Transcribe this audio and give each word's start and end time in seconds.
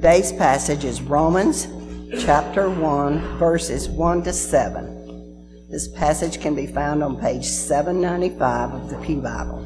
Today's 0.00 0.32
passage 0.32 0.84
is 0.84 1.02
Romans 1.02 1.68
chapter 2.24 2.70
1, 2.70 3.36
verses 3.36 3.86
1 3.86 4.22
to 4.22 4.32
7. 4.32 5.68
This 5.68 5.88
passage 5.88 6.40
can 6.40 6.54
be 6.54 6.66
found 6.66 7.02
on 7.02 7.20
page 7.20 7.44
795 7.44 8.72
of 8.72 8.88
the 8.88 8.96
Pew 9.04 9.20
Bible. 9.20 9.60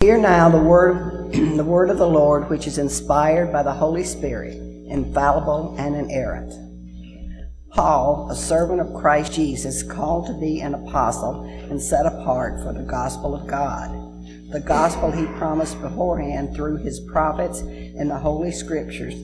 Hear 0.00 0.18
now 0.18 0.48
the 0.48 0.58
word, 0.58 1.32
the 1.32 1.62
word 1.62 1.88
of 1.88 1.98
the 1.98 2.08
Lord, 2.08 2.50
which 2.50 2.66
is 2.66 2.78
inspired 2.78 3.52
by 3.52 3.62
the 3.62 3.72
Holy 3.72 4.02
Spirit, 4.02 4.56
infallible 4.88 5.76
and 5.78 5.94
inerrant. 5.94 6.67
Paul, 7.70 8.28
a 8.30 8.34
servant 8.34 8.80
of 8.80 8.94
Christ 8.94 9.34
Jesus, 9.34 9.82
called 9.82 10.26
to 10.26 10.32
be 10.32 10.60
an 10.60 10.74
apostle 10.74 11.42
and 11.44 11.80
set 11.80 12.06
apart 12.06 12.62
for 12.62 12.72
the 12.72 12.82
gospel 12.82 13.34
of 13.34 13.46
God, 13.46 13.90
the 14.50 14.60
gospel 14.60 15.10
he 15.10 15.26
promised 15.38 15.80
beforehand 15.80 16.54
through 16.54 16.78
his 16.78 17.00
prophets 17.00 17.60
in 17.60 18.08
the 18.08 18.18
Holy 18.18 18.52
Scriptures 18.52 19.14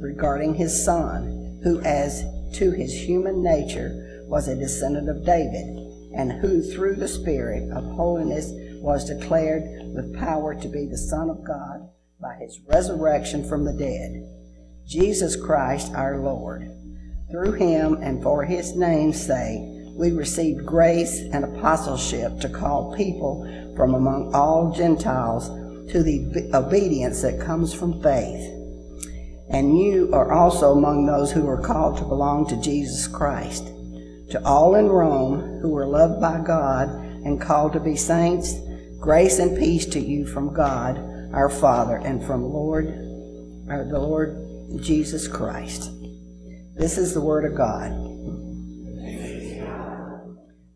regarding 0.00 0.54
his 0.54 0.84
Son, 0.84 1.60
who, 1.62 1.80
as 1.80 2.24
to 2.54 2.72
his 2.72 2.92
human 2.92 3.42
nature, 3.42 4.24
was 4.26 4.48
a 4.48 4.56
descendant 4.56 5.08
of 5.08 5.24
David, 5.24 5.78
and 6.14 6.32
who, 6.32 6.60
through 6.60 6.96
the 6.96 7.08
Spirit 7.08 7.70
of 7.70 7.84
holiness, 7.84 8.50
was 8.80 9.04
declared 9.04 9.62
with 9.94 10.18
power 10.18 10.54
to 10.54 10.68
be 10.68 10.86
the 10.86 10.98
Son 10.98 11.30
of 11.30 11.44
God 11.44 11.88
by 12.20 12.34
his 12.40 12.60
resurrection 12.66 13.48
from 13.48 13.64
the 13.64 13.72
dead, 13.72 14.26
Jesus 14.86 15.36
Christ 15.36 15.92
our 15.94 16.18
Lord. 16.18 16.68
Through 17.32 17.52
him 17.52 17.94
and 18.02 18.22
for 18.22 18.44
his 18.44 18.76
name's 18.76 19.24
sake, 19.24 19.62
we 19.96 20.10
received 20.10 20.66
grace 20.66 21.18
and 21.32 21.46
apostleship 21.46 22.38
to 22.40 22.48
call 22.50 22.94
people 22.94 23.72
from 23.74 23.94
among 23.94 24.34
all 24.34 24.70
Gentiles 24.70 25.48
to 25.90 26.02
the 26.02 26.50
obedience 26.52 27.22
that 27.22 27.40
comes 27.40 27.72
from 27.72 28.02
faith. 28.02 28.50
And 29.48 29.78
you 29.78 30.10
are 30.12 30.30
also 30.30 30.72
among 30.72 31.06
those 31.06 31.32
who 31.32 31.48
are 31.48 31.60
called 31.60 31.96
to 31.98 32.04
belong 32.04 32.46
to 32.48 32.60
Jesus 32.60 33.08
Christ. 33.08 33.64
To 34.32 34.42
all 34.44 34.74
in 34.74 34.88
Rome 34.88 35.60
who 35.62 35.74
are 35.74 35.86
loved 35.86 36.20
by 36.20 36.38
God 36.38 36.90
and 36.90 37.40
called 37.40 37.72
to 37.72 37.80
be 37.80 37.96
saints, 37.96 38.52
Grace 39.00 39.38
and 39.38 39.58
peace 39.58 39.86
to 39.86 40.00
you 40.00 40.26
from 40.26 40.52
God, 40.52 40.98
our 41.32 41.48
Father, 41.48 41.96
and 41.96 42.22
from 42.22 42.44
Lord, 42.44 42.88
the 42.88 43.98
Lord 43.98 44.36
Jesus 44.82 45.26
Christ. 45.26 45.90
This 46.74 46.96
is 46.96 47.12
the 47.12 47.20
Word 47.20 47.44
of 47.44 47.54
God. 47.54 47.90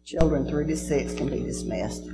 Children 0.05 0.47
three 0.47 0.67
to 0.67 0.77
six 0.77 1.15
can 1.15 1.31
be 1.31 1.43
dismissed. 1.43 2.05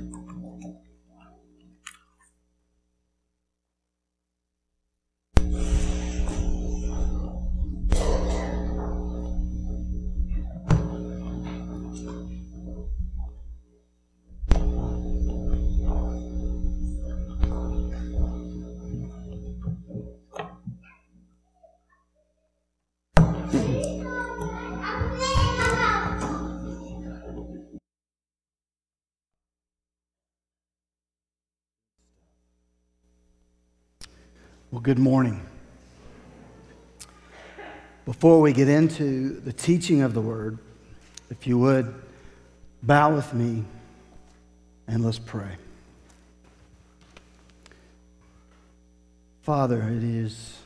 Well, 34.73 34.81
good 34.81 34.97
morning. 34.97 35.39
Before 38.05 38.41
we 38.41 38.53
get 38.53 38.67
into 38.67 39.39
the 39.39 39.53
teaching 39.53 40.01
of 40.01 40.15
the 40.15 40.19
word, 40.19 40.57
if 41.29 41.45
you 41.45 41.59
would 41.59 41.93
bow 42.81 43.13
with 43.13 43.35
me 43.35 43.65
and 44.87 45.05
let's 45.05 45.19
pray. 45.19 45.57
Father, 49.43 49.79
it 49.79 50.03
is 50.03 50.57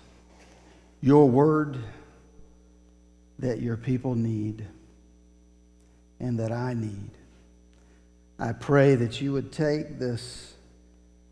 your 1.01 1.27
word 1.27 1.77
that 3.39 3.59
your 3.59 3.75
people 3.75 4.15
need 4.15 4.65
and 6.21 6.39
that 6.39 6.53
I 6.53 6.75
need. 6.75 7.09
I 8.39 8.53
pray 8.53 8.95
that 8.95 9.19
you 9.19 9.33
would 9.33 9.51
take 9.51 9.99
this 9.99 10.53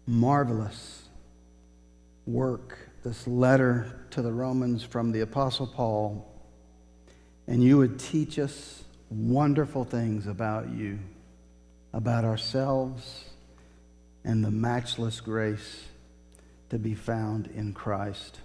marvelous 0.05 1.04
work, 2.25 2.77
this 3.03 3.27
letter 3.27 4.07
to 4.11 4.21
the 4.21 4.31
Romans 4.31 4.83
from 4.83 5.11
the 5.11 5.21
Apostle 5.21 5.67
Paul, 5.67 6.31
and 7.47 7.63
you 7.63 7.77
would 7.77 7.99
teach 7.99 8.39
us 8.39 8.83
wonderful 9.09 9.83
things 9.83 10.25
about 10.25 10.69
you, 10.69 10.99
about 11.93 12.25
ourselves, 12.25 13.25
and 14.23 14.43
the 14.43 14.49
matchless 14.49 15.21
grace 15.21 15.85
to 16.69 16.79
be 16.79 16.95
found 16.95 17.47
in 17.55 17.73
Christ. 17.73 18.39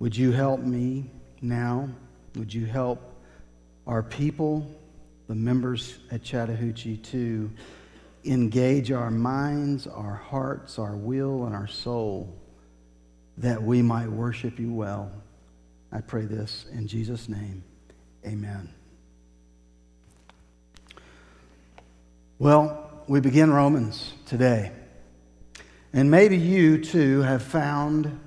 Would 0.00 0.16
you 0.16 0.32
help 0.32 0.60
me 0.60 1.10
now? 1.40 1.88
Would 2.34 2.52
you 2.52 2.66
help 2.66 3.00
our 3.86 4.02
people, 4.02 4.66
the 5.28 5.34
members 5.34 5.98
at 6.10 6.24
Chattahoochee, 6.24 6.96
to 6.96 7.50
engage 8.24 8.90
our 8.90 9.10
minds, 9.10 9.86
our 9.86 10.14
hearts, 10.14 10.78
our 10.78 10.96
will, 10.96 11.44
and 11.44 11.54
our 11.54 11.68
soul? 11.68 12.39
That 13.40 13.62
we 13.62 13.80
might 13.80 14.08
worship 14.08 14.58
you 14.58 14.72
well. 14.72 15.10
I 15.90 16.02
pray 16.02 16.26
this 16.26 16.66
in 16.72 16.86
Jesus' 16.86 17.28
name. 17.28 17.64
Amen. 18.24 18.68
Well, 22.38 23.02
we 23.08 23.20
begin 23.20 23.50
Romans 23.50 24.12
today. 24.26 24.72
And 25.92 26.10
maybe 26.10 26.36
you 26.36 26.84
too 26.84 27.22
have 27.22 27.42
found 27.42 28.20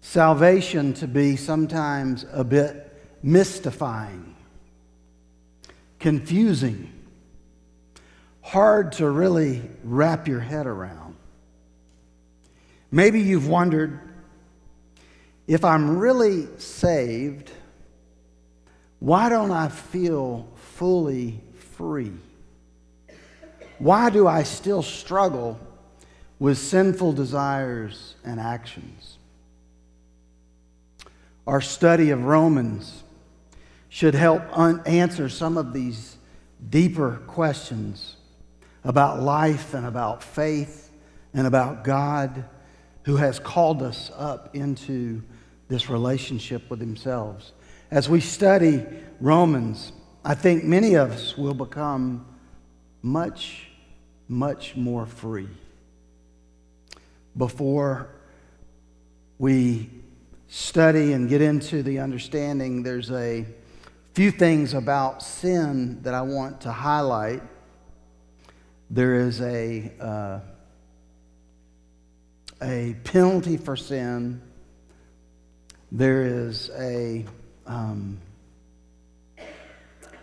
salvation 0.00 0.94
to 0.94 1.06
be 1.06 1.36
sometimes 1.36 2.24
a 2.32 2.42
bit 2.42 2.90
mystifying, 3.22 4.34
confusing, 6.00 6.90
hard 8.40 8.92
to 8.92 9.08
really 9.08 9.62
wrap 9.82 10.26
your 10.26 10.40
head 10.40 10.66
around. 10.66 11.03
Maybe 12.90 13.20
you've 13.20 13.48
wondered 13.48 14.00
if 15.46 15.64
I'm 15.64 15.98
really 15.98 16.46
saved, 16.58 17.50
why 18.98 19.28
don't 19.28 19.50
I 19.50 19.68
feel 19.68 20.48
fully 20.56 21.40
free? 21.76 22.12
Why 23.78 24.08
do 24.10 24.26
I 24.26 24.44
still 24.44 24.82
struggle 24.82 25.58
with 26.38 26.56
sinful 26.56 27.12
desires 27.12 28.14
and 28.24 28.40
actions? 28.40 29.18
Our 31.46 31.60
study 31.60 32.10
of 32.10 32.24
Romans 32.24 33.02
should 33.90 34.14
help 34.14 34.42
un- 34.52 34.82
answer 34.86 35.28
some 35.28 35.58
of 35.58 35.72
these 35.74 36.16
deeper 36.70 37.20
questions 37.26 38.16
about 38.82 39.20
life 39.20 39.74
and 39.74 39.84
about 39.84 40.22
faith 40.22 40.90
and 41.34 41.46
about 41.46 41.84
God 41.84 42.44
who 43.04 43.16
has 43.16 43.38
called 43.38 43.82
us 43.82 44.10
up 44.16 44.54
into 44.54 45.22
this 45.68 45.88
relationship 45.88 46.68
with 46.70 46.80
Himself. 46.80 47.52
As 47.90 48.08
we 48.08 48.20
study 48.20 48.84
Romans, 49.20 49.92
I 50.24 50.34
think 50.34 50.64
many 50.64 50.94
of 50.94 51.12
us 51.12 51.36
will 51.36 51.54
become 51.54 52.26
much, 53.02 53.68
much 54.28 54.74
more 54.74 55.06
free. 55.06 55.48
Before 57.36 58.08
we 59.38 59.90
study 60.48 61.12
and 61.12 61.28
get 61.28 61.42
into 61.42 61.82
the 61.82 61.98
understanding, 61.98 62.82
there's 62.82 63.10
a 63.10 63.44
few 64.14 64.30
things 64.30 64.72
about 64.72 65.22
sin 65.22 66.00
that 66.02 66.14
I 66.14 66.22
want 66.22 66.60
to 66.62 66.72
highlight. 66.72 67.42
There 68.88 69.14
is 69.16 69.40
a 69.40 69.92
uh, 70.00 70.40
a 72.64 72.96
penalty 73.04 73.58
for 73.58 73.76
sin. 73.76 74.40
There 75.92 76.22
is 76.22 76.70
a 76.76 77.26
um, 77.66 78.18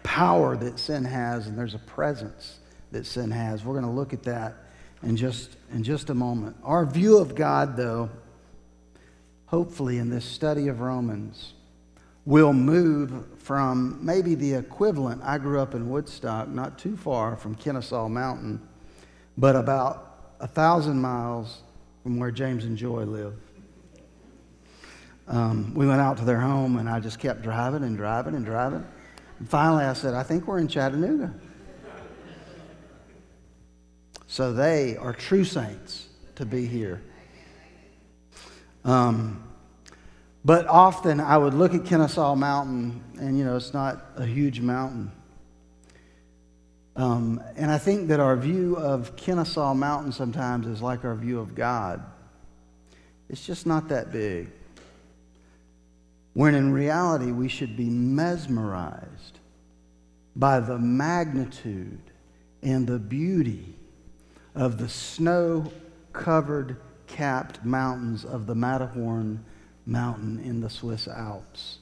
power 0.02 0.58
that 0.58 0.80
sin 0.80 1.06
has, 1.06 1.48
and 1.48 1.58
there's 1.58 1.76
a 1.76 1.80
presence 1.80 2.60
that 2.92 3.06
sin 3.06 3.32
has. 3.32 3.64
We're 3.64 3.80
going 3.80 3.86
to 3.86 3.92
look 3.92 4.12
at 4.12 4.24
that 4.24 4.56
in 5.04 5.16
just, 5.16 5.56
in 5.72 5.84
just 5.84 6.10
a 6.10 6.16
moment. 6.16 6.58
Our 6.64 6.86
view 6.86 7.20
of 7.20 7.36
God, 7.36 7.78
though, 7.78 8.10
hopefully 9.46 10.00
in 10.00 10.10
this 10.10 10.26
study 10.26 10.68
of 10.68 10.82
Romans, 10.82 11.54
will 12.26 12.54
move 12.54 13.40
from 13.40 14.00
maybe 14.04 14.36
the 14.36 14.54
equivalent. 14.56 15.22
I 15.24 15.38
grew 15.38 15.60
up 15.60 15.76
in 15.76 15.90
Woodstock, 15.90 16.50
not 16.50 16.80
too 16.80 16.98
far 16.98 17.36
from 17.36 17.56
Kennesaw 17.56 18.08
Mountain, 18.10 18.68
but 19.38 19.56
about 19.56 20.36
a 20.40 20.48
thousand 20.48 21.00
miles 21.00 21.62
from 22.03 22.19
where 22.19 22.31
James 22.31 22.65
and 22.65 22.77
Joy 22.77 23.03
live. 23.03 23.33
Um, 25.27 25.74
we 25.74 25.88
went 25.88 26.01
out 26.01 26.18
to 26.18 26.25
their 26.25 26.39
home, 26.39 26.77
and 26.77 26.89
I 26.89 27.00
just 27.00 27.19
kept 27.19 27.42
driving 27.42 27.83
and 27.83 27.95
driving 27.95 28.36
and 28.36 28.44
driving. 28.44 28.86
And 29.39 29.50
finally, 29.50 29.86
I 29.86 29.94
said, 29.94 30.13
I 30.13 30.24
think 30.24 30.48
we're 30.48 30.59
in 30.59 30.68
Chattanooga. 30.68 31.33
So 34.27 34.53
they 34.53 34.98
are 34.98 35.13
true 35.13 35.44
saints 35.44 36.07
to 36.36 36.45
be 36.45 36.65
here. 36.65 37.01
Um, 38.83 39.44
but 40.44 40.68
often 40.68 41.19
I 41.19 41.38
would 41.38 41.54
look 41.54 41.74
at 41.74 41.86
Kennesaw 41.86 42.36
Mountain, 42.36 43.04
and 43.19 43.38
you 43.38 43.45
know, 43.45 43.56
it's 43.56 43.74
not 43.74 44.06
a 44.15 44.25
huge 44.25 44.59
mountain. 44.59 45.12
Um, 47.01 47.42
and 47.56 47.71
I 47.71 47.80
think 47.80 48.09
that 48.09 48.19
our 48.19 48.36
view 48.38 48.77
of 48.77 49.15
Kennesaw 49.15 49.74
Mountain 49.74 50.12
sometimes 50.12 50.68
is 50.68 50.83
like 50.83 51.03
our 51.03 51.15
view 51.15 51.39
of 51.39 51.56
God. 51.56 52.03
It's 53.27 53.44
just 53.44 53.65
not 53.65 53.88
that 53.88 54.12
big. 54.12 54.51
When 56.33 56.53
in 56.53 56.71
reality, 56.71 57.31
we 57.31 57.48
should 57.48 57.75
be 57.75 57.89
mesmerized 57.89 59.39
by 60.36 60.59
the 60.59 60.77
magnitude 60.77 62.03
and 62.62 62.86
the 62.86 63.00
beauty 63.00 63.74
of 64.54 64.77
the 64.77 64.88
snow 64.88 65.74
covered, 66.13 66.77
capped 67.07 67.65
mountains 67.65 68.24
of 68.24 68.45
the 68.45 68.54
Matterhorn 68.54 69.44
mountain 69.88 70.39
in 70.39 70.62
the 70.62 70.69
Swiss 70.69 71.07
Alps. 71.07 71.80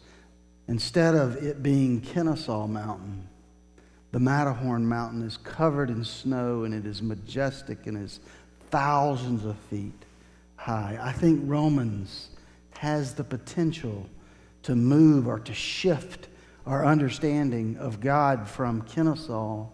Instead 0.69 1.13
of 1.13 1.35
it 1.43 1.61
being 1.61 1.99
Kennesaw 1.99 2.67
Mountain, 2.67 3.27
the 4.11 4.19
Matterhorn 4.19 4.87
mountain 4.87 5.21
is 5.21 5.37
covered 5.37 5.89
in 5.89 6.03
snow 6.03 6.63
and 6.63 6.73
it 6.73 6.85
is 6.85 7.01
majestic 7.01 7.85
and 7.85 7.97
is 7.97 8.19
thousands 8.71 9.45
of 9.45 9.57
feet 9.69 10.05
high. 10.55 10.97
I 11.01 11.11
think 11.11 11.41
Romans 11.43 12.29
has 12.79 13.13
the 13.13 13.23
potential 13.23 14.09
to 14.63 14.75
move 14.75 15.27
or 15.27 15.39
to 15.39 15.53
shift 15.53 16.27
our 16.65 16.85
understanding 16.85 17.77
of 17.77 17.99
God 17.99 18.47
from 18.47 18.81
Kennesaw 18.83 19.67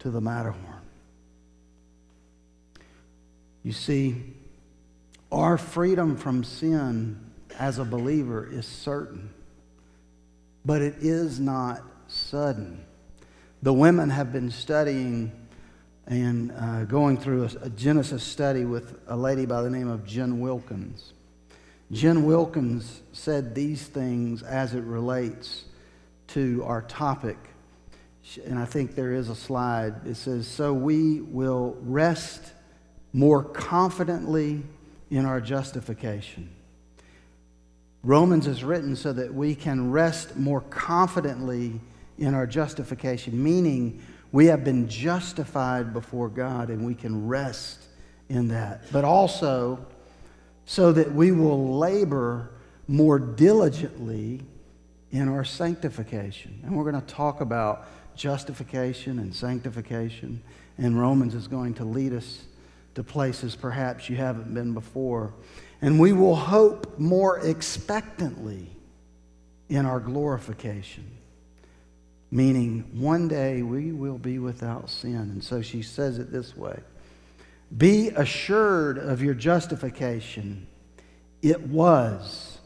to 0.00 0.10
the 0.10 0.20
Matterhorn. 0.20 0.80
You 3.62 3.72
see, 3.72 4.22
our 5.32 5.58
freedom 5.58 6.16
from 6.16 6.44
sin 6.44 7.18
as 7.58 7.78
a 7.78 7.84
believer 7.84 8.48
is 8.50 8.64
certain, 8.66 9.30
but 10.64 10.82
it 10.82 10.94
is 11.00 11.40
not 11.40 11.82
sudden. 12.06 12.85
The 13.62 13.72
women 13.72 14.10
have 14.10 14.32
been 14.32 14.50
studying 14.50 15.32
and 16.06 16.52
uh, 16.52 16.84
going 16.84 17.16
through 17.16 17.44
a, 17.44 17.66
a 17.66 17.70
Genesis 17.70 18.22
study 18.22 18.64
with 18.64 18.98
a 19.08 19.16
lady 19.16 19.46
by 19.46 19.62
the 19.62 19.70
name 19.70 19.88
of 19.88 20.06
Jen 20.06 20.40
Wilkins. 20.40 21.12
Jen 21.90 22.24
Wilkins 22.24 23.02
said 23.12 23.54
these 23.54 23.86
things 23.86 24.42
as 24.42 24.74
it 24.74 24.82
relates 24.82 25.64
to 26.28 26.62
our 26.64 26.82
topic. 26.82 27.38
And 28.44 28.58
I 28.58 28.64
think 28.64 28.94
there 28.94 29.12
is 29.12 29.28
a 29.28 29.36
slide. 29.36 30.06
It 30.06 30.16
says, 30.16 30.48
So 30.48 30.72
we 30.72 31.20
will 31.20 31.76
rest 31.80 32.52
more 33.12 33.42
confidently 33.42 34.62
in 35.10 35.24
our 35.24 35.40
justification. 35.40 36.50
Romans 38.02 38.46
is 38.46 38.62
written 38.62 38.94
so 38.96 39.12
that 39.12 39.32
we 39.32 39.54
can 39.54 39.90
rest 39.90 40.36
more 40.36 40.60
confidently 40.60 41.80
in 42.18 42.34
our 42.34 42.46
justification, 42.46 43.42
meaning 43.42 44.02
we 44.32 44.46
have 44.46 44.64
been 44.64 44.88
justified 44.88 45.92
before 45.92 46.28
God 46.28 46.68
and 46.68 46.84
we 46.84 46.94
can 46.94 47.26
rest 47.26 47.84
in 48.28 48.48
that. 48.48 48.82
But 48.92 49.04
also 49.04 49.86
so 50.64 50.92
that 50.92 51.12
we 51.12 51.30
will 51.30 51.78
labor 51.78 52.50
more 52.88 53.18
diligently 53.18 54.42
in 55.10 55.28
our 55.28 55.44
sanctification. 55.44 56.60
And 56.64 56.76
we're 56.76 56.90
going 56.90 57.00
to 57.00 57.14
talk 57.14 57.40
about 57.40 57.86
justification 58.16 59.18
and 59.18 59.34
sanctification, 59.34 60.42
and 60.78 60.98
Romans 60.98 61.34
is 61.34 61.46
going 61.46 61.74
to 61.74 61.84
lead 61.84 62.12
us 62.12 62.44
to 62.94 63.04
places 63.04 63.54
perhaps 63.54 64.08
you 64.08 64.16
haven't 64.16 64.52
been 64.54 64.72
before. 64.72 65.34
And 65.80 66.00
we 66.00 66.12
will 66.12 66.34
hope 66.34 66.98
more 66.98 67.38
expectantly 67.40 68.70
in 69.68 69.84
our 69.84 70.00
glorification, 70.00 71.04
meaning 72.30 72.90
one 72.92 73.28
day 73.28 73.62
we 73.62 73.92
will 73.92 74.18
be 74.18 74.38
without 74.38 74.90
sin. 74.90 75.16
And 75.16 75.42
so 75.42 75.62
she 75.62 75.82
says 75.82 76.18
it 76.18 76.32
this 76.32 76.56
way 76.56 76.80
Be 77.76 78.08
assured 78.08 78.98
of 78.98 79.22
your 79.22 79.34
justification. 79.34 80.66
It 81.42 81.60
was. 81.68 82.58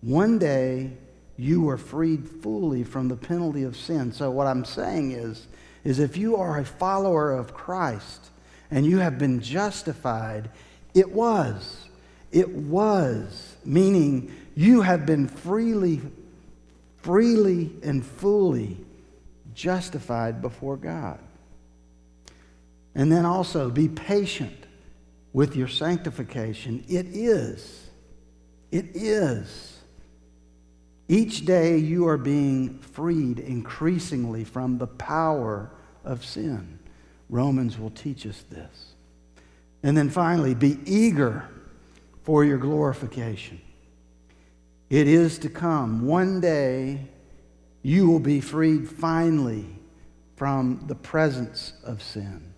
One 0.00 0.38
day 0.38 0.92
you 1.36 1.62
were 1.62 1.78
freed 1.78 2.28
fully 2.28 2.84
from 2.84 3.08
the 3.08 3.16
penalty 3.16 3.62
of 3.62 3.76
sin. 3.76 4.12
So 4.12 4.30
what 4.30 4.46
I'm 4.46 4.64
saying 4.64 5.12
is, 5.12 5.46
is 5.82 5.98
if 5.98 6.16
you 6.16 6.36
are 6.36 6.58
a 6.58 6.64
follower 6.64 7.32
of 7.32 7.54
Christ 7.54 8.30
and 8.70 8.86
you 8.86 8.98
have 8.98 9.18
been 9.18 9.40
justified, 9.40 10.50
it 10.94 11.10
was. 11.10 11.88
It 12.32 12.50
was, 12.50 13.56
meaning 13.64 14.34
you 14.54 14.82
have 14.82 15.06
been 15.06 15.28
freely, 15.28 16.00
freely 17.04 17.70
and 17.82 18.04
fully 18.04 18.78
justified 19.54 20.40
before 20.40 20.78
God. 20.78 21.18
And 22.94 23.12
then 23.12 23.26
also 23.26 23.68
be 23.68 23.88
patient 23.88 24.56
with 25.34 25.54
your 25.54 25.68
sanctification. 25.68 26.82
It 26.88 27.08
is. 27.08 27.90
It 28.70 28.96
is. 28.96 29.78
Each 31.06 31.44
day 31.44 31.76
you 31.76 32.08
are 32.08 32.16
being 32.16 32.78
freed 32.78 33.38
increasingly 33.38 34.44
from 34.44 34.78
the 34.78 34.86
power 34.86 35.70
of 36.04 36.24
sin. 36.24 36.78
Romans 37.28 37.78
will 37.78 37.90
teach 37.90 38.26
us 38.26 38.42
this. 38.48 38.94
And 39.82 39.94
then 39.94 40.08
finally, 40.08 40.54
be 40.54 40.78
eager 40.86 41.46
for 42.22 42.46
your 42.46 42.56
glorification. 42.56 43.60
It 44.94 45.08
is 45.08 45.38
to 45.38 45.48
come. 45.48 46.06
One 46.06 46.40
day 46.40 47.00
you 47.82 48.08
will 48.08 48.20
be 48.20 48.40
freed 48.40 48.88
finally 48.88 49.66
from 50.36 50.84
the 50.86 50.94
presence 50.94 51.72
of 51.82 52.00
sin. 52.00 52.54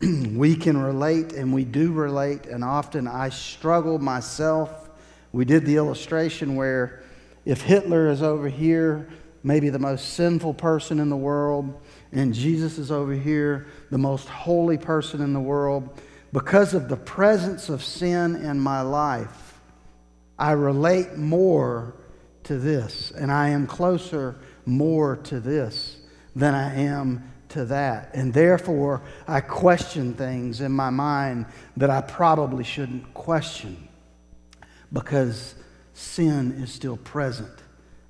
we 0.38 0.56
can 0.56 0.78
relate, 0.78 1.34
and 1.34 1.52
we 1.52 1.64
do 1.64 1.92
relate, 1.92 2.46
and 2.46 2.64
often 2.64 3.06
I 3.06 3.28
struggle 3.28 3.98
myself. 3.98 4.88
We 5.32 5.44
did 5.44 5.66
the 5.66 5.76
illustration 5.76 6.56
where 6.56 7.02
if 7.44 7.60
Hitler 7.60 8.08
is 8.08 8.22
over 8.22 8.48
here, 8.48 9.10
maybe 9.42 9.68
the 9.68 9.78
most 9.78 10.14
sinful 10.14 10.54
person 10.54 10.98
in 10.98 11.10
the 11.10 11.14
world, 11.14 11.78
and 12.10 12.32
Jesus 12.32 12.78
is 12.78 12.90
over 12.90 13.12
here, 13.12 13.66
the 13.90 13.98
most 13.98 14.28
holy 14.28 14.78
person 14.78 15.20
in 15.20 15.34
the 15.34 15.40
world, 15.40 16.00
because 16.32 16.72
of 16.72 16.88
the 16.88 16.96
presence 16.96 17.68
of 17.68 17.84
sin 17.84 18.34
in 18.34 18.58
my 18.58 18.80
life, 18.80 19.43
I 20.38 20.52
relate 20.52 21.16
more 21.16 21.94
to 22.44 22.58
this, 22.58 23.10
and 23.10 23.30
I 23.30 23.50
am 23.50 23.66
closer 23.66 24.36
more 24.66 25.16
to 25.16 25.40
this 25.40 25.98
than 26.34 26.54
I 26.54 26.74
am 26.82 27.32
to 27.50 27.64
that. 27.66 28.10
And 28.14 28.32
therefore, 28.34 29.02
I 29.28 29.40
question 29.40 30.14
things 30.14 30.60
in 30.60 30.72
my 30.72 30.90
mind 30.90 31.46
that 31.76 31.90
I 31.90 32.00
probably 32.00 32.64
shouldn't 32.64 33.14
question 33.14 33.88
because 34.92 35.54
sin 35.92 36.52
is 36.62 36.72
still 36.72 36.96
present 36.96 37.52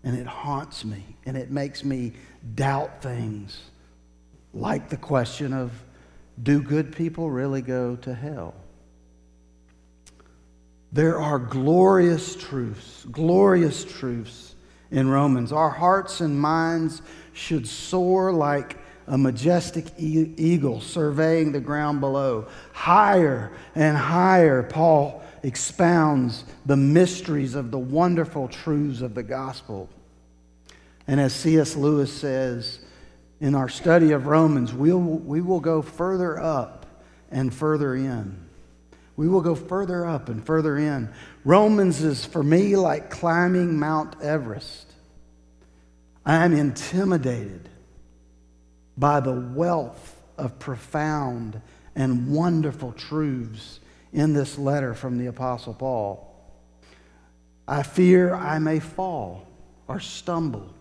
and 0.02 0.16
it 0.16 0.26
haunts 0.26 0.84
me 0.84 1.16
and 1.26 1.36
it 1.36 1.50
makes 1.50 1.84
me 1.84 2.12
doubt 2.54 3.02
things 3.02 3.60
like 4.52 4.88
the 4.88 4.96
question 4.96 5.52
of 5.52 5.72
do 6.42 6.62
good 6.62 6.94
people 6.94 7.30
really 7.30 7.62
go 7.62 7.96
to 7.96 8.14
hell? 8.14 8.54
There 10.94 11.20
are 11.20 11.40
glorious 11.40 12.36
truths, 12.36 13.04
glorious 13.10 13.84
truths 13.84 14.54
in 14.92 15.08
Romans. 15.08 15.50
Our 15.50 15.70
hearts 15.70 16.20
and 16.20 16.40
minds 16.40 17.02
should 17.32 17.66
soar 17.66 18.32
like 18.32 18.78
a 19.08 19.18
majestic 19.18 19.86
eagle 19.98 20.80
surveying 20.80 21.50
the 21.50 21.58
ground 21.58 22.00
below. 22.00 22.46
Higher 22.72 23.50
and 23.74 23.96
higher, 23.96 24.62
Paul 24.62 25.20
expounds 25.42 26.44
the 26.64 26.76
mysteries 26.76 27.56
of 27.56 27.72
the 27.72 27.78
wonderful 27.78 28.46
truths 28.46 29.00
of 29.00 29.16
the 29.16 29.24
gospel. 29.24 29.88
And 31.08 31.20
as 31.20 31.34
C.S. 31.34 31.74
Lewis 31.74 32.12
says, 32.12 32.78
in 33.40 33.56
our 33.56 33.68
study 33.68 34.12
of 34.12 34.28
Romans, 34.28 34.72
we'll, 34.72 35.00
we 35.00 35.40
will 35.40 35.58
go 35.58 35.82
further 35.82 36.38
up 36.38 36.86
and 37.32 37.52
further 37.52 37.96
in. 37.96 38.43
We 39.16 39.28
will 39.28 39.40
go 39.40 39.54
further 39.54 40.04
up 40.04 40.28
and 40.28 40.44
further 40.44 40.76
in. 40.76 41.08
Romans 41.44 42.02
is 42.02 42.24
for 42.24 42.42
me 42.42 42.76
like 42.76 43.10
climbing 43.10 43.78
Mount 43.78 44.20
Everest. 44.20 44.92
I 46.26 46.44
am 46.44 46.52
intimidated 46.52 47.68
by 48.96 49.20
the 49.20 49.32
wealth 49.32 50.16
of 50.36 50.58
profound 50.58 51.60
and 51.94 52.32
wonderful 52.32 52.92
truths 52.92 53.80
in 54.12 54.32
this 54.32 54.58
letter 54.58 54.94
from 54.94 55.18
the 55.18 55.26
Apostle 55.26 55.74
Paul. 55.74 56.30
I 57.66 57.82
fear 57.82 58.34
I 58.34 58.58
may 58.58 58.80
fall 58.80 59.46
or 59.86 60.00
stumble 60.00 60.74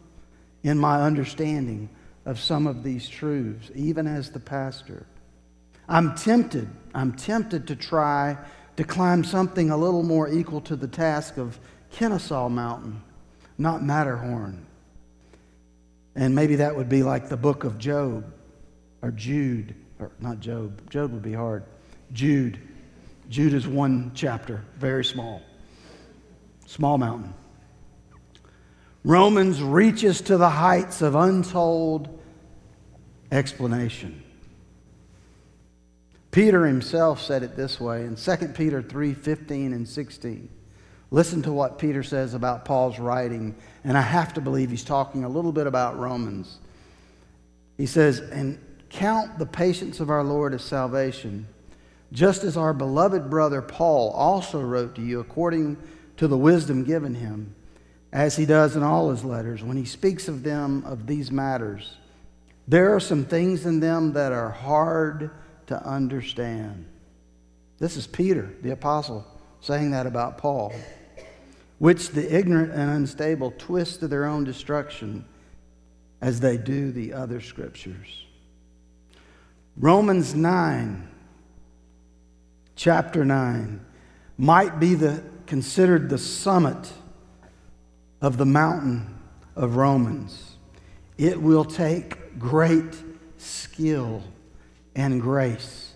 in 0.64 0.78
my 0.78 1.02
understanding 1.02 1.90
of 2.26 2.40
some 2.40 2.68
of 2.68 2.84
these 2.84 3.10
truths, 3.10 3.70
even 3.76 4.08
as 4.08 4.32
the 4.32 4.40
pastor. 4.40 5.06
I'm 5.88 6.16
tempted, 6.16 6.70
I'm 6.94 7.14
tempted 7.14 7.68
to 7.68 7.76
try 7.76 8.38
to 8.78 8.84
climb 8.84 9.24
something 9.24 9.70
a 9.70 9.78
little 9.78 10.04
more 10.04 10.30
equal 10.30 10.62
to 10.62 10.76
the 10.76 10.88
task 10.88 11.38
of 11.38 11.60
Kennesaw 11.92 12.50
Mountain, 12.50 13.02
not 13.58 13.84
Matterhorn. 13.84 14.66
And 16.16 16.34
maybe 16.34 16.56
that 16.58 16.76
would 16.76 16.90
be 16.90 17.04
like 17.04 17.30
the 17.30 17.38
book 17.38 17.64
of 17.64 17.78
Job 17.78 18.32
or 19.02 19.12
Jude, 19.12 19.76
or 20.00 20.12
not 20.20 20.40
Job. 20.40 20.90
Job 20.90 21.12
would 21.12 21.22
be 21.22 21.34
hard. 21.34 21.64
Jude. 22.14 22.60
Jude 23.30 23.54
is 23.54 23.68
one 23.68 24.12
chapter, 24.14 24.64
very 24.76 25.04
small. 25.04 25.42
Small 26.66 26.98
mountain. 26.98 27.34
Romans 29.04 29.62
reaches 29.62 30.22
to 30.22 30.38
the 30.38 30.50
heights 30.50 31.02
of 31.02 31.16
untold 31.16 32.20
explanation. 33.32 34.23
Peter 36.34 36.66
himself 36.66 37.22
said 37.22 37.44
it 37.44 37.56
this 37.56 37.80
way 37.80 38.06
in 38.06 38.16
2 38.16 38.36
Peter 38.56 38.82
3 38.82 39.14
15 39.14 39.72
and 39.72 39.88
16. 39.88 40.50
Listen 41.12 41.44
to 41.44 41.54
what 41.54 41.78
Peter 41.78 42.02
says 42.02 42.34
about 42.34 42.66
Paul's 42.66 42.98
writing, 42.98 43.56
and 43.84 43.96
I 43.96 44.02
have 44.02 44.34
to 44.34 44.42
believe 44.42 44.72
he's 44.72 44.84
talking 44.84 45.24
a 45.24 45.30
little 45.30 45.52
bit 45.52 45.68
about 45.68 46.00
Romans. 46.00 46.58
He 47.78 47.86
says, 47.86 48.20
And 48.20 48.58
count 48.90 49.38
the 49.38 49.46
patience 49.46 50.00
of 50.00 50.10
our 50.10 50.24
Lord 50.24 50.56
as 50.56 50.64
salvation, 50.64 51.48
just 52.12 52.44
as 52.44 52.58
our 52.58 52.74
beloved 52.74 53.30
brother 53.30 53.62
Paul 53.62 54.10
also 54.10 54.60
wrote 54.60 54.96
to 54.96 55.04
you 55.04 55.20
according 55.20 55.78
to 56.18 56.28
the 56.28 56.38
wisdom 56.38 56.84
given 56.84 57.14
him, 57.14 57.54
as 58.12 58.36
he 58.36 58.48
does 58.48 58.76
in 58.76 58.82
all 58.82 59.12
his 59.12 59.24
letters, 59.24 59.64
when 59.64 59.78
he 59.78 59.86
speaks 59.86 60.28
of 60.28 60.42
them, 60.42 60.84
of 60.84 61.06
these 61.06 61.32
matters. 61.32 61.98
There 62.68 62.96
are 62.96 63.00
some 63.00 63.24
things 63.24 63.68
in 63.68 63.82
them 63.82 64.14
that 64.14 64.32
are 64.32 64.50
hard 64.50 65.30
to 65.68 65.86
understand. 65.86 66.86
This 67.80 67.98
is 67.98 68.08
Peter, 68.08 68.54
the 68.62 68.72
apostle, 68.72 69.26
saying 69.62 69.92
that 69.92 70.06
about 70.06 70.38
Paul, 70.38 70.74
which 71.80 72.10
the 72.10 72.36
ignorant 72.36 72.72
and 72.72 72.90
unstable 72.90 73.54
twist 73.58 74.00
to 74.02 74.08
their 74.08 74.26
own 74.26 74.44
destruction 74.44 75.26
as 76.22 76.40
they 76.40 76.58
do 76.58 76.92
the 76.92 77.14
other 77.14 77.42
scriptures. 77.42 78.26
Romans 79.76 80.36
9, 80.36 81.08
chapter 82.76 83.26
9, 83.26 83.86
might 84.38 84.80
be 84.80 84.96
the, 84.96 85.24
considered 85.46 86.10
the 86.10 86.18
summit 86.18 86.94
of 88.22 88.38
the 88.38 88.46
mountain 88.46 89.20
of 89.56 89.76
Romans. 89.76 90.56
It 91.18 91.42
will 91.42 91.66
take 91.66 92.40
great 92.40 92.96
skill 93.38 94.24
and 94.96 95.22
grace 95.22 95.94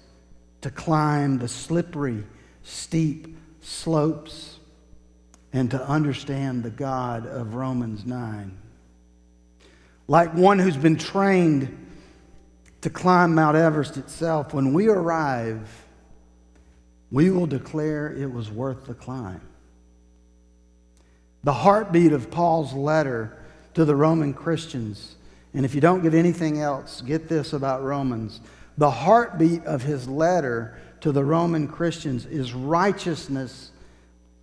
to 0.62 0.70
climb 0.70 1.38
the 1.38 1.48
slippery, 1.48 2.24
steep 2.64 3.38
slopes 3.62 4.58
and 5.54 5.72
to 5.72 5.88
understand 5.88 6.64
the 6.64 6.70
God 6.70 7.26
of 7.26 7.56
Romans 7.56 8.06
9. 8.06 8.58
Like 10.08 10.34
one 10.34 10.60
who's 10.60 10.78
been 10.78 10.98
trained 10.98 11.86
to 12.82 12.90
climb 12.90 13.36
Mount 13.36 13.58
Everest 13.58 13.98
itself, 13.98 14.54
when 14.54 14.74
we 14.74 14.88
arrive, 14.88 15.68
we 17.12 17.30
will 17.32 17.48
declare 17.48 18.14
it 18.14 18.32
was 18.32 18.50
worth 18.50 18.86
the 18.86 18.94
climb. 18.94 19.42
The 21.44 21.54
heartbeat 21.54 22.12
of 22.12 22.30
Paul's 22.30 22.74
letter 22.74 23.38
to 23.74 23.86
the 23.86 23.96
Roman 23.96 24.34
Christians, 24.34 25.16
and 25.54 25.66
if 25.66 25.74
you 25.74 25.82
don't 25.82 26.04
get 26.04 26.14
anything 26.14 26.60
else, 26.60 27.02
get 27.02 27.30
this 27.30 27.54
about 27.54 27.84
Romans. 27.84 28.42
The 28.78 28.92
heartbeat 28.92 29.66
of 29.66 29.82
his 29.84 30.08
letter 30.08 30.78
to 31.02 31.12
the 31.12 31.24
Roman 31.24 31.68
Christians 31.68 32.26
is 32.26 32.54
righteousness 32.54 33.72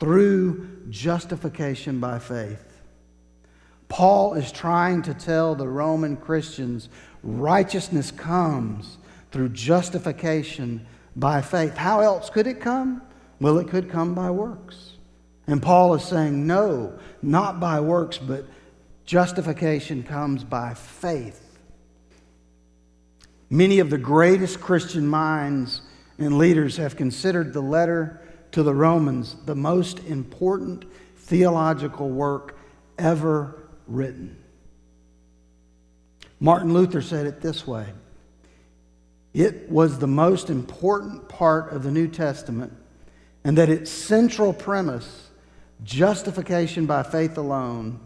through 0.00 0.69
justification 0.91 2.00
by 2.00 2.19
faith. 2.19 2.83
Paul 3.88 4.35
is 4.35 4.50
trying 4.50 5.03
to 5.03 5.14
tell 5.14 5.55
the 5.55 5.69
Roman 5.69 6.17
Christians 6.17 6.88
righteousness 7.23 8.11
comes 8.11 8.99
through 9.31 9.50
justification 9.50 10.87
by 11.14 11.41
faith. 11.41 11.76
How 11.76 12.00
else 12.00 12.29
could 12.29 12.47
it 12.47 12.61
come? 12.61 13.03
Well, 13.41 13.59
it 13.59 13.69
could 13.69 13.91
come 13.91 14.14
by 14.14 14.31
works. 14.31 14.93
And 15.47 15.62
Paul 15.62 15.95
is 15.95 16.03
saying, 16.03 16.47
no, 16.47 16.99
not 17.23 17.61
by 17.61 17.81
works, 17.81 18.19
but 18.19 18.47
justification 19.05 20.03
comes 20.03 20.43
by 20.43 20.75
faith. 20.75 21.44
Many 23.55 23.79
of 23.79 23.89
the 23.89 23.99
greatest 23.99 24.61
Christian 24.61 25.07
minds 25.07 25.81
and 26.19 26.39
leaders 26.39 26.77
have 26.79 26.97
considered 26.97 27.53
the 27.53 27.61
letter 27.61 28.21
to 28.51 28.65
the 28.65 28.75
Romans 28.75 29.37
the 29.45 29.55
most 29.55 30.01
important 30.01 30.85
theological 31.19 32.09
work 32.09 32.59
ever 32.99 33.69
written. 33.87 34.37
Martin 36.41 36.73
Luther 36.73 37.01
said 37.01 37.29
it 37.29 37.43
this 37.43 37.65
way 37.65 37.87
It 39.33 39.71
was 39.71 40.01
the 40.01 40.09
most 40.09 40.51
important 40.51 41.29
part 41.29 41.73
of 41.73 41.85
the 41.85 41.93
New 41.93 42.09
Testament, 42.09 42.73
and 43.45 43.57
that 43.57 43.69
its 43.69 43.89
central 43.89 44.53
premise 44.53 45.29
justification 45.85 46.87
by 46.87 47.05
faith 47.05 47.39
alone, 47.39 48.01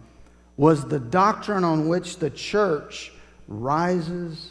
was 0.59 0.89
the 0.89 1.01
doctrine 1.01 1.65
on 1.65 1.89
which 1.89 2.19
the 2.19 2.29
church 2.29 3.13
rises 3.47 4.51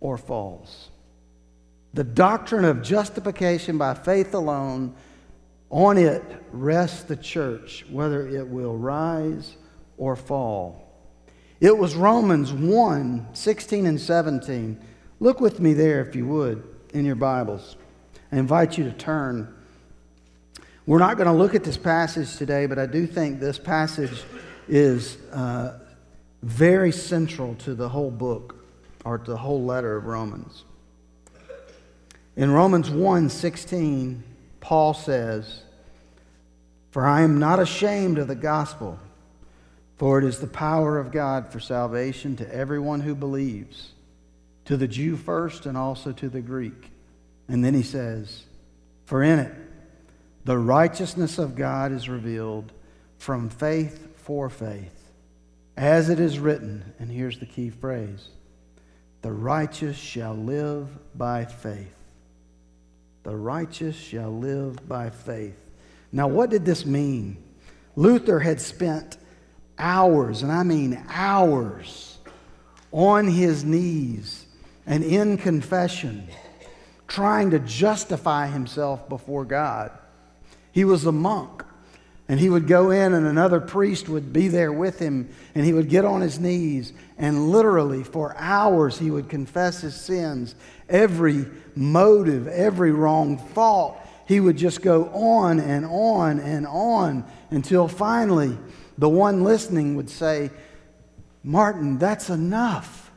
or 0.00 0.16
falls. 0.18 0.90
The 1.94 2.04
doctrine 2.04 2.64
of 2.64 2.82
justification 2.82 3.78
by 3.78 3.94
faith 3.94 4.34
alone, 4.34 4.94
on 5.70 5.98
it 5.98 6.22
rests 6.52 7.02
the 7.04 7.16
church, 7.16 7.84
whether 7.90 8.28
it 8.28 8.46
will 8.46 8.76
rise 8.76 9.56
or 9.96 10.16
fall. 10.16 10.86
It 11.60 11.76
was 11.76 11.94
Romans 11.94 12.52
1 12.52 13.28
16 13.32 13.86
and 13.86 14.00
17. 14.00 14.80
Look 15.18 15.40
with 15.40 15.60
me 15.60 15.74
there, 15.74 16.00
if 16.00 16.16
you 16.16 16.26
would, 16.26 16.62
in 16.94 17.04
your 17.04 17.16
Bibles. 17.16 17.76
I 18.32 18.38
invite 18.38 18.78
you 18.78 18.84
to 18.84 18.92
turn 18.92 19.54
we're 20.90 20.98
not 20.98 21.16
going 21.16 21.28
to 21.28 21.32
look 21.32 21.54
at 21.54 21.62
this 21.62 21.76
passage 21.76 22.36
today, 22.36 22.66
but 22.66 22.76
I 22.76 22.86
do 22.86 23.06
think 23.06 23.38
this 23.38 23.60
passage 23.60 24.24
is 24.66 25.18
uh, 25.30 25.78
very 26.42 26.90
central 26.90 27.54
to 27.56 27.76
the 27.76 27.88
whole 27.88 28.10
book 28.10 28.59
or 29.04 29.18
the 29.18 29.36
whole 29.36 29.64
letter 29.64 29.96
of 29.96 30.06
Romans. 30.06 30.64
In 32.36 32.50
Romans 32.50 32.90
1 32.90 33.28
16, 33.28 34.22
Paul 34.60 34.94
says, 34.94 35.62
For 36.90 37.06
I 37.06 37.22
am 37.22 37.38
not 37.38 37.60
ashamed 37.60 38.18
of 38.18 38.28
the 38.28 38.34
gospel, 38.34 38.98
for 39.96 40.18
it 40.18 40.24
is 40.24 40.40
the 40.40 40.46
power 40.46 40.98
of 40.98 41.12
God 41.12 41.52
for 41.52 41.60
salvation 41.60 42.36
to 42.36 42.54
everyone 42.54 43.00
who 43.00 43.14
believes, 43.14 43.92
to 44.66 44.76
the 44.76 44.88
Jew 44.88 45.16
first 45.16 45.66
and 45.66 45.76
also 45.76 46.12
to 46.12 46.28
the 46.28 46.40
Greek. 46.40 46.90
And 47.48 47.64
then 47.64 47.74
he 47.74 47.82
says, 47.82 48.44
For 49.06 49.22
in 49.22 49.40
it, 49.40 49.54
the 50.44 50.58
righteousness 50.58 51.38
of 51.38 51.56
God 51.56 51.92
is 51.92 52.08
revealed 52.08 52.72
from 53.18 53.50
faith 53.50 54.16
for 54.16 54.48
faith. 54.48 54.94
As 55.76 56.08
it 56.08 56.20
is 56.20 56.38
written, 56.38 56.94
and 56.98 57.10
here's 57.10 57.38
the 57.38 57.46
key 57.46 57.70
phrase 57.70 58.28
the 59.22 59.32
righteous 59.32 59.96
shall 59.96 60.34
live 60.34 60.88
by 61.16 61.44
faith. 61.44 61.94
The 63.22 63.36
righteous 63.36 63.96
shall 63.96 64.30
live 64.30 64.88
by 64.88 65.10
faith. 65.10 65.58
Now, 66.10 66.26
what 66.28 66.50
did 66.50 66.64
this 66.64 66.86
mean? 66.86 67.36
Luther 67.96 68.40
had 68.40 68.60
spent 68.60 69.18
hours, 69.78 70.42
and 70.42 70.50
I 70.50 70.62
mean 70.62 71.02
hours, 71.08 72.18
on 72.92 73.28
his 73.28 73.64
knees 73.64 74.46
and 74.86 75.04
in 75.04 75.36
confession, 75.36 76.26
trying 77.06 77.50
to 77.50 77.58
justify 77.58 78.46
himself 78.46 79.08
before 79.08 79.44
God. 79.44 79.92
He 80.72 80.84
was 80.84 81.04
a 81.06 81.12
monk. 81.12 81.64
And 82.30 82.38
he 82.38 82.48
would 82.48 82.68
go 82.68 82.92
in, 82.92 83.12
and 83.12 83.26
another 83.26 83.60
priest 83.60 84.08
would 84.08 84.32
be 84.32 84.46
there 84.46 84.72
with 84.72 85.00
him, 85.00 85.30
and 85.52 85.66
he 85.66 85.72
would 85.72 85.88
get 85.88 86.04
on 86.04 86.20
his 86.20 86.38
knees, 86.38 86.92
and 87.18 87.48
literally 87.48 88.04
for 88.04 88.36
hours 88.36 88.96
he 88.96 89.10
would 89.10 89.28
confess 89.28 89.80
his 89.80 89.96
sins, 89.96 90.54
every 90.88 91.46
motive, 91.74 92.46
every 92.46 92.92
wrong 92.92 93.36
thought. 93.36 93.98
He 94.28 94.38
would 94.38 94.56
just 94.56 94.80
go 94.80 95.06
on 95.06 95.58
and 95.58 95.84
on 95.84 96.38
and 96.38 96.68
on 96.68 97.24
until 97.50 97.88
finally 97.88 98.56
the 98.96 99.08
one 99.08 99.42
listening 99.42 99.96
would 99.96 100.08
say, 100.08 100.50
Martin, 101.42 101.98
that's 101.98 102.30
enough. 102.30 103.10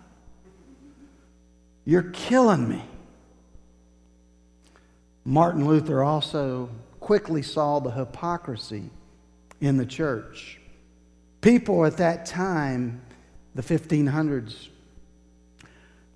You're 1.86 2.02
killing 2.02 2.68
me. 2.68 2.84
Martin 5.24 5.68
Luther 5.68 6.04
also 6.04 6.72
quickly 7.00 7.44
saw 7.44 7.78
the 7.78 7.92
hypocrisy 7.92 8.90
in 9.64 9.78
the 9.78 9.86
church. 9.86 10.60
People 11.40 11.86
at 11.86 11.98
that 11.98 12.26
time, 12.26 13.02
the 13.56 13.62
1500s, 13.62 14.68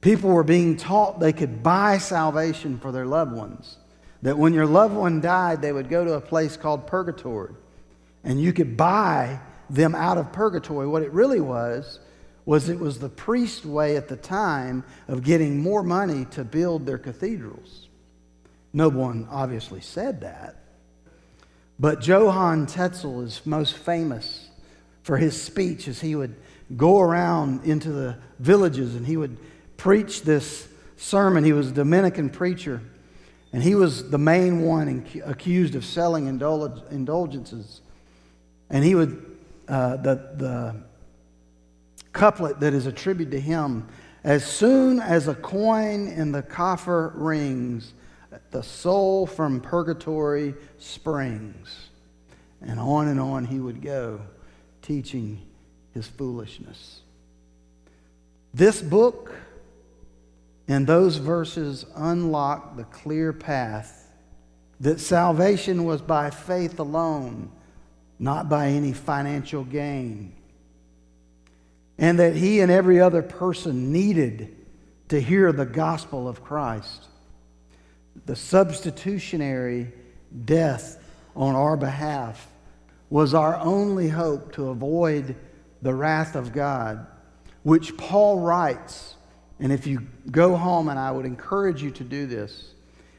people 0.01 0.31
were 0.31 0.43
being 0.43 0.75
taught 0.75 1.21
they 1.21 1.31
could 1.31 1.63
buy 1.63 1.97
salvation 1.97 2.77
for 2.77 2.91
their 2.91 3.05
loved 3.05 3.31
ones. 3.31 3.77
That 4.21 4.37
when 4.37 4.53
your 4.53 4.65
loved 4.65 4.95
one 4.95 5.21
died, 5.21 5.61
they 5.61 5.71
would 5.71 5.89
go 5.89 6.03
to 6.03 6.13
a 6.13 6.21
place 6.21 6.57
called 6.57 6.87
purgatory 6.87 7.53
and 8.25 8.41
you 8.41 8.51
could 8.51 8.75
buy 8.75 9.39
them 9.69 9.95
out 9.95 10.17
of 10.17 10.33
purgatory. 10.33 10.85
What 10.85 11.03
it 11.03 11.11
really 11.13 11.39
was, 11.39 11.99
was 12.45 12.67
it 12.67 12.79
was 12.79 12.99
the 12.99 13.09
priest 13.09 13.65
way 13.65 13.95
at 13.95 14.09
the 14.09 14.17
time 14.17 14.83
of 15.07 15.23
getting 15.23 15.61
more 15.61 15.83
money 15.83 16.25
to 16.31 16.43
build 16.43 16.85
their 16.85 16.97
cathedrals. 16.97 17.87
No 18.73 18.89
one 18.89 19.27
obviously 19.31 19.79
said 19.79 20.21
that. 20.21 20.66
But 21.79 22.07
Johann 22.07 22.65
Tetzel 22.65 23.21
is 23.21 23.45
most 23.45 23.75
famous 23.75 24.49
for 25.03 25.17
his 25.17 25.39
speech 25.39 25.87
as 25.87 26.01
he 26.01 26.15
would 26.15 26.35
go 26.75 26.99
around 26.99 27.63
into 27.63 27.91
the 27.91 28.17
villages 28.39 28.95
and 28.95 29.05
he 29.05 29.15
would 29.15 29.37
preach 29.77 30.23
this 30.23 30.67
sermon. 30.97 31.43
He 31.43 31.53
was 31.53 31.69
a 31.69 31.73
Dominican 31.73 32.29
preacher, 32.29 32.81
and 33.53 33.63
he 33.63 33.75
was 33.75 34.09
the 34.09 34.17
main 34.17 34.61
one 34.61 35.05
accused 35.23 35.75
of 35.75 35.85
selling 35.85 36.27
indulgences. 36.27 37.81
And 38.69 38.83
he 38.83 38.95
would, 38.95 39.37
uh, 39.67 39.97
the, 39.97 40.15
the 40.35 40.75
couplet 42.11 42.59
that 42.59 42.73
is 42.73 42.87
attributed 42.87 43.31
to 43.31 43.39
him 43.39 43.87
as 44.23 44.45
soon 44.45 44.99
as 44.99 45.27
a 45.27 45.35
coin 45.35 46.07
in 46.07 46.31
the 46.31 46.41
coffer 46.41 47.13
rings, 47.15 47.93
the 48.51 48.63
soul 48.63 49.25
from 49.25 49.61
purgatory 49.61 50.55
springs. 50.77 51.89
And 52.61 52.79
on 52.79 53.07
and 53.07 53.19
on 53.19 53.45
he 53.45 53.59
would 53.59 53.81
go, 53.81 54.21
teaching 54.81 55.41
his 55.93 56.07
foolishness. 56.07 57.01
This 58.53 58.81
book 58.81 59.35
and 60.67 60.85
those 60.85 61.17
verses 61.17 61.85
unlock 61.95 62.75
the 62.75 62.83
clear 62.85 63.31
path 63.31 64.11
that 64.79 64.99
salvation 64.99 65.85
was 65.85 66.01
by 66.01 66.29
faith 66.29 66.79
alone, 66.79 67.51
not 68.19 68.49
by 68.49 68.67
any 68.67 68.93
financial 68.93 69.63
gain. 69.63 70.33
And 71.97 72.19
that 72.19 72.35
he 72.35 72.59
and 72.59 72.71
every 72.71 72.99
other 72.99 73.23
person 73.23 73.91
needed 73.91 74.55
to 75.09 75.19
hear 75.19 75.51
the 75.51 75.65
gospel 75.65 76.27
of 76.27 76.43
Christ 76.43 77.07
the 78.25 78.35
substitutionary 78.35 79.91
death 80.45 81.03
on 81.35 81.55
our 81.55 81.77
behalf 81.77 82.47
was 83.09 83.33
our 83.33 83.57
only 83.57 84.09
hope 84.09 84.51
to 84.53 84.69
avoid 84.69 85.35
the 85.81 85.93
wrath 85.93 86.35
of 86.35 86.51
God, 86.51 87.05
which 87.63 87.95
Paul 87.97 88.39
writes. 88.39 89.15
And 89.59 89.71
if 89.71 89.87
you 89.87 90.07
go 90.29 90.55
home, 90.55 90.89
and 90.89 90.99
I 90.99 91.11
would 91.11 91.25
encourage 91.25 91.81
you 91.81 91.91
to 91.91 92.03
do 92.03 92.25
this, 92.25 92.73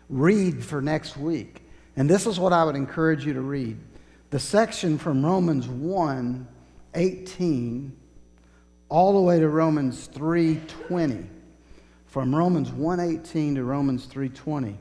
read 0.09 0.65
for 0.65 0.83
next 0.83 1.17
week. 1.17 1.63
And 1.97 2.09
this 2.09 2.27
is 2.27 2.39
what 2.39 2.53
I 2.53 2.65
would 2.65 2.77
encourage 2.77 3.25
you 3.25 3.33
to 3.35 3.41
read 3.41 3.79
the 4.31 4.39
section 4.39 4.99
from 4.99 5.25
Romans 5.25 5.67
1 5.67 6.47
18 6.95 7.97
all 8.89 9.13
the 9.13 9.21
way 9.21 9.39
to 9.39 9.49
Romans 9.49 10.07
3 10.07 10.61
20. 10.87 11.27
From 12.07 12.35
Romans 12.35 12.71
1 12.71 13.01
18 13.01 13.55
to 13.57 13.65
Romans 13.65 14.05
3 14.07 14.29
20 14.29 14.79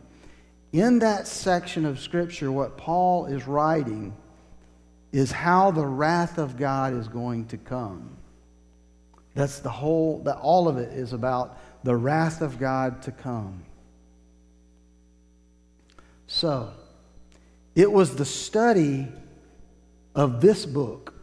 in 0.72 1.00
that 1.00 1.28
section 1.28 1.86
of 1.86 2.00
Scripture, 2.00 2.52
what 2.52 2.78
Paul 2.78 3.26
is 3.28 3.48
writing 3.48 4.16
is 5.12 5.32
how 5.32 5.72
the 5.72 5.86
wrath 5.86 6.38
of 6.38 6.58
God 6.58 6.94
is 6.94 7.08
going 7.08 7.48
to 7.48 7.58
come. 7.58 8.18
That's 9.34 9.60
the 9.60 9.70
whole, 9.70 10.20
that 10.24 10.38
all 10.38 10.68
of 10.68 10.78
it 10.78 10.92
is 10.94 11.14
about 11.14 11.58
the 11.84 11.96
wrath 11.96 12.42
of 12.42 12.60
God 12.60 13.02
to 13.04 13.12
come. 13.12 13.64
So, 16.28 16.74
it 17.76 17.92
was 17.92 18.16
the 18.16 18.26
study 18.26 19.08
of 20.16 20.42
this 20.42 20.66
book 20.66 21.14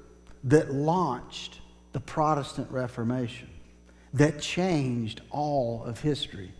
that 0.44 0.72
launched 0.72 1.60
the 1.92 2.00
Protestant 2.00 2.70
Reformation, 2.70 3.48
that 4.14 4.40
changed 4.40 5.20
all 5.30 5.84
of 5.84 6.00
history. 6.00 6.52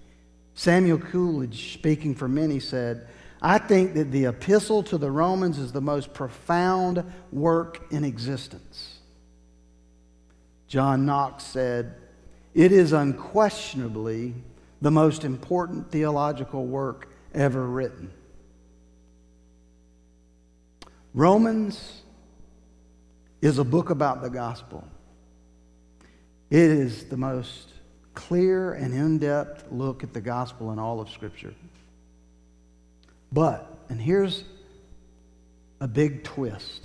Samuel 0.54 0.98
Coleridge, 0.98 1.74
speaking 1.74 2.14
for 2.14 2.28
many, 2.28 2.60
said, 2.60 3.08
I 3.42 3.58
think 3.58 3.94
that 3.94 4.10
the 4.10 4.26
epistle 4.26 4.82
to 4.84 4.96
the 4.96 5.10
Romans 5.10 5.58
is 5.58 5.72
the 5.72 5.80
most 5.80 6.14
profound 6.14 7.04
work 7.30 7.84
in 7.90 8.04
existence. 8.04 9.00
John 10.66 11.04
Knox 11.04 11.44
said, 11.44 11.96
It 12.54 12.72
is 12.72 12.92
unquestionably 12.92 14.34
the 14.80 14.90
most 14.90 15.24
important 15.24 15.90
theological 15.90 16.64
work 16.64 17.10
ever 17.34 17.66
written. 17.66 18.10
Romans 21.12 22.02
is 23.42 23.58
a 23.58 23.64
book 23.64 23.90
about 23.90 24.22
the 24.22 24.30
gospel. 24.30 24.88
It 26.48 26.70
is 26.70 27.04
the 27.04 27.16
most 27.16 27.73
clear 28.14 28.72
and 28.72 28.94
in 28.94 29.18
depth 29.18 29.64
look 29.70 30.02
at 30.02 30.12
the 30.12 30.20
gospel 30.20 30.72
in 30.72 30.78
all 30.78 31.00
of 31.00 31.10
Scripture. 31.10 31.54
But, 33.32 33.78
and 33.88 34.00
here's 34.00 34.44
a 35.80 35.88
big 35.88 36.24
twist, 36.24 36.82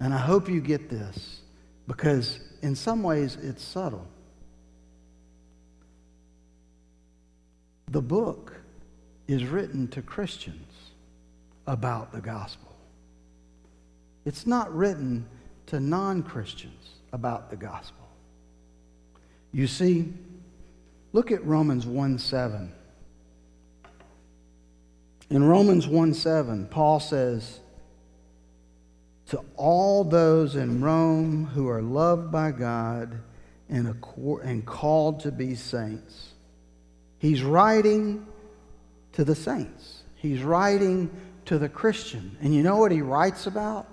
and 0.00 0.12
I 0.12 0.18
hope 0.18 0.48
you 0.48 0.60
get 0.60 0.90
this 0.90 1.40
because 1.86 2.40
in 2.62 2.74
some 2.74 3.02
ways 3.02 3.36
it's 3.36 3.62
subtle. 3.62 4.06
The 7.90 8.02
book 8.02 8.54
is 9.28 9.44
written 9.44 9.86
to 9.88 10.02
Christians 10.02 10.66
about 11.66 12.12
the 12.12 12.20
gospel. 12.20 12.74
It's 14.24 14.46
not 14.46 14.74
written 14.74 15.26
to 15.66 15.80
non 15.80 16.22
Christians 16.22 16.90
about 17.12 17.50
the 17.50 17.56
gospel. 17.56 18.08
You 19.52 19.66
see, 19.66 20.12
Look 21.12 21.30
at 21.30 21.44
Romans 21.44 21.86
1 21.86 22.18
7. 22.18 22.72
In 25.30 25.44
Romans 25.44 25.86
1 25.86 26.14
7, 26.14 26.66
Paul 26.66 27.00
says, 27.00 27.60
To 29.26 29.42
all 29.56 30.04
those 30.04 30.56
in 30.56 30.82
Rome 30.82 31.46
who 31.46 31.68
are 31.68 31.82
loved 31.82 32.30
by 32.30 32.50
God 32.50 33.18
and, 33.68 33.94
and 34.42 34.66
called 34.66 35.20
to 35.20 35.32
be 35.32 35.54
saints. 35.54 36.32
He's 37.18 37.42
writing 37.42 38.26
to 39.12 39.24
the 39.24 39.34
saints, 39.34 40.02
he's 40.16 40.42
writing 40.42 41.10
to 41.44 41.58
the 41.58 41.68
Christian. 41.68 42.36
And 42.40 42.54
you 42.54 42.62
know 42.62 42.76
what 42.76 42.92
he 42.92 43.02
writes 43.02 43.46
about? 43.46 43.86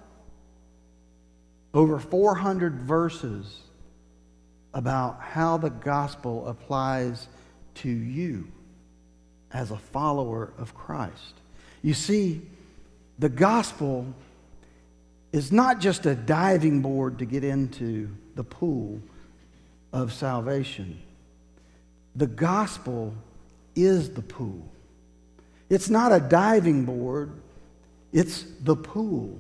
Over 1.73 1.99
400 1.99 2.81
verses 2.81 3.59
about 4.73 5.19
how 5.21 5.57
the 5.57 5.69
gospel 5.69 6.47
applies 6.47 7.27
to 7.75 7.89
you 7.89 8.47
as 9.51 9.71
a 9.71 9.77
follower 9.77 10.53
of 10.57 10.75
Christ. 10.75 11.33
You 11.81 11.93
see, 11.93 12.41
the 13.17 13.29
gospel 13.29 14.13
is 15.31 15.51
not 15.51 15.79
just 15.79 16.05
a 16.05 16.15
diving 16.15 16.81
board 16.81 17.19
to 17.19 17.25
get 17.25 17.43
into 17.43 18.09
the 18.35 18.43
pool 18.43 18.99
of 19.93 20.13
salvation. 20.13 20.99
The 22.15 22.27
gospel 22.27 23.13
is 23.75 24.11
the 24.11 24.21
pool. 24.21 24.67
It's 25.69 25.89
not 25.89 26.11
a 26.11 26.19
diving 26.19 26.85
board, 26.85 27.31
it's 28.11 28.43
the 28.61 28.75
pool. 28.75 29.39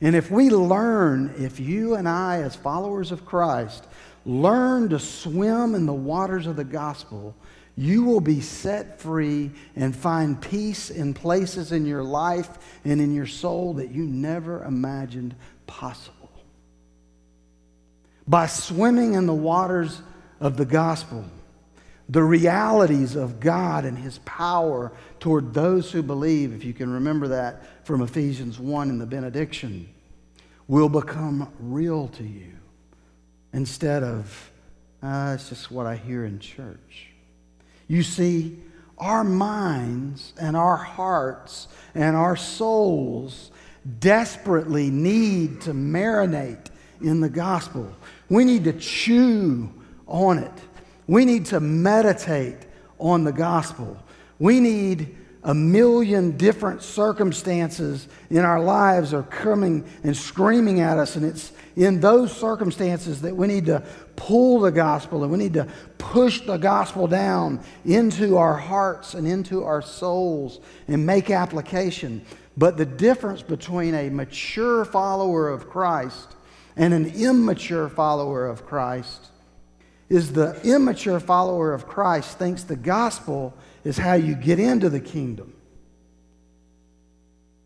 And 0.00 0.16
if 0.16 0.30
we 0.30 0.50
learn, 0.50 1.34
if 1.38 1.60
you 1.60 1.94
and 1.94 2.08
I, 2.08 2.42
as 2.42 2.56
followers 2.56 3.12
of 3.12 3.24
Christ, 3.24 3.86
learn 4.24 4.88
to 4.90 4.98
swim 4.98 5.74
in 5.74 5.86
the 5.86 5.92
waters 5.92 6.46
of 6.46 6.56
the 6.56 6.64
gospel, 6.64 7.34
you 7.76 8.04
will 8.04 8.20
be 8.20 8.40
set 8.40 9.00
free 9.00 9.50
and 9.74 9.96
find 9.96 10.40
peace 10.40 10.90
in 10.90 11.14
places 11.14 11.72
in 11.72 11.86
your 11.86 12.02
life 12.02 12.50
and 12.84 13.00
in 13.00 13.14
your 13.14 13.26
soul 13.26 13.74
that 13.74 13.90
you 13.90 14.04
never 14.04 14.62
imagined 14.64 15.34
possible. 15.66 16.30
By 18.28 18.46
swimming 18.46 19.14
in 19.14 19.26
the 19.26 19.34
waters 19.34 20.02
of 20.38 20.56
the 20.56 20.64
gospel, 20.64 21.24
the 22.08 22.22
realities 22.22 23.16
of 23.16 23.40
God 23.40 23.84
and 23.84 23.96
His 23.96 24.18
power 24.18 24.92
toward 25.18 25.54
those 25.54 25.90
who 25.90 26.02
believe, 26.02 26.52
if 26.52 26.64
you 26.64 26.74
can 26.74 26.92
remember 26.92 27.28
that 27.28 27.86
from 27.86 28.02
Ephesians 28.02 28.58
1 28.58 28.90
in 28.90 28.98
the 28.98 29.06
benediction, 29.06 29.88
will 30.68 30.88
become 30.88 31.50
real 31.58 32.08
to 32.08 32.22
you 32.22 32.52
instead 33.52 34.02
of, 34.02 34.50
uh, 35.02 35.32
it's 35.34 35.48
just 35.48 35.70
what 35.70 35.86
I 35.86 35.96
hear 35.96 36.24
in 36.24 36.38
church. 36.38 37.08
You 37.88 38.02
see, 38.02 38.58
our 38.98 39.24
minds 39.24 40.32
and 40.40 40.56
our 40.56 40.76
hearts 40.76 41.68
and 41.94 42.16
our 42.16 42.36
souls 42.36 43.50
desperately 43.98 44.90
need 44.90 45.60
to 45.62 45.72
marinate 45.72 46.66
in 47.00 47.20
the 47.20 47.28
gospel. 47.28 47.92
We 48.28 48.44
need 48.44 48.64
to 48.64 48.72
chew 48.72 49.72
on 50.06 50.38
it. 50.38 50.52
We 51.06 51.24
need 51.24 51.46
to 51.46 51.60
meditate 51.60 52.58
on 52.98 53.24
the 53.24 53.32
gospel. 53.32 53.98
We 54.38 54.60
need 54.60 55.16
a 55.44 55.54
million 55.54 56.36
different 56.36 56.82
circumstances 56.82 58.06
in 58.30 58.38
our 58.38 58.60
lives 58.60 59.12
are 59.12 59.24
coming 59.24 59.84
and 60.04 60.16
screaming 60.16 60.80
at 60.80 60.98
us. 60.98 61.16
And 61.16 61.24
it's 61.24 61.52
in 61.74 62.00
those 62.00 62.34
circumstances 62.34 63.22
that 63.22 63.36
we 63.36 63.48
need 63.48 63.66
to 63.66 63.82
pull 64.14 64.60
the 64.60 64.70
gospel 64.70 65.22
and 65.22 65.32
we 65.32 65.38
need 65.38 65.54
to 65.54 65.66
push 65.98 66.42
the 66.42 66.58
gospel 66.58 67.08
down 67.08 67.60
into 67.84 68.36
our 68.36 68.54
hearts 68.54 69.14
and 69.14 69.26
into 69.26 69.64
our 69.64 69.82
souls 69.82 70.60
and 70.86 71.04
make 71.04 71.30
application. 71.30 72.24
But 72.56 72.76
the 72.76 72.86
difference 72.86 73.42
between 73.42 73.94
a 73.94 74.10
mature 74.10 74.84
follower 74.84 75.48
of 75.48 75.68
Christ 75.68 76.36
and 76.76 76.94
an 76.94 77.06
immature 77.14 77.88
follower 77.88 78.46
of 78.46 78.64
Christ 78.64 79.26
is 80.08 80.32
the 80.32 80.60
immature 80.62 81.18
follower 81.18 81.72
of 81.72 81.88
Christ 81.88 82.38
thinks 82.38 82.62
the 82.62 82.76
gospel 82.76 83.54
is 83.84 83.98
how 83.98 84.14
you 84.14 84.34
get 84.34 84.58
into 84.58 84.88
the 84.88 85.00
kingdom. 85.00 85.54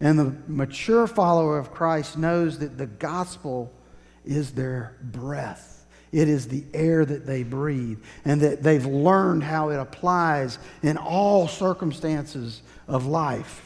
And 0.01 0.19
the 0.19 0.37
mature 0.47 1.07
follower 1.07 1.59
of 1.59 1.73
Christ 1.73 2.19
knows 2.19 2.59
that 2.59 2.77
the 2.77 2.87
gospel 2.87 3.73
is 4.25 4.53
their 4.53 4.97
breath. 5.03 5.87
It 6.13 6.29
is 6.29 6.49
the 6.49 6.65
air 6.73 7.05
that 7.05 7.27
they 7.27 7.43
breathe, 7.43 7.99
and 8.25 8.41
that 8.41 8.63
they've 8.63 8.87
learned 8.87 9.43
how 9.43 9.71
it 9.71 9.77
applies 9.77 10.59
in 10.83 10.97
all 10.97 11.49
circumstances 11.49 12.63
of 12.89 13.07
life. 13.07 13.63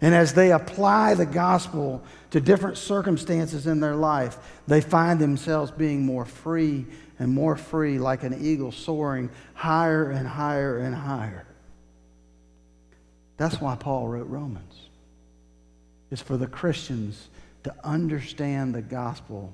And 0.00 0.14
as 0.14 0.34
they 0.34 0.52
apply 0.52 1.14
the 1.14 1.26
gospel 1.26 2.02
to 2.30 2.40
different 2.40 2.78
circumstances 2.78 3.66
in 3.66 3.80
their 3.80 3.96
life, 3.96 4.38
they 4.66 4.80
find 4.80 5.18
themselves 5.18 5.70
being 5.70 6.04
more 6.04 6.24
free 6.24 6.86
and 7.18 7.32
more 7.32 7.56
free, 7.56 7.98
like 7.98 8.22
an 8.22 8.44
eagle 8.44 8.70
soaring 8.70 9.30
higher 9.54 10.10
and 10.10 10.26
higher 10.26 10.78
and 10.78 10.94
higher. 10.94 11.47
That's 13.38 13.60
why 13.60 13.76
Paul 13.76 14.08
wrote 14.08 14.28
Romans. 14.28 14.74
It's 16.10 16.20
for 16.20 16.36
the 16.36 16.46
Christians 16.46 17.28
to 17.64 17.74
understand 17.84 18.74
the 18.74 18.82
gospel 18.82 19.52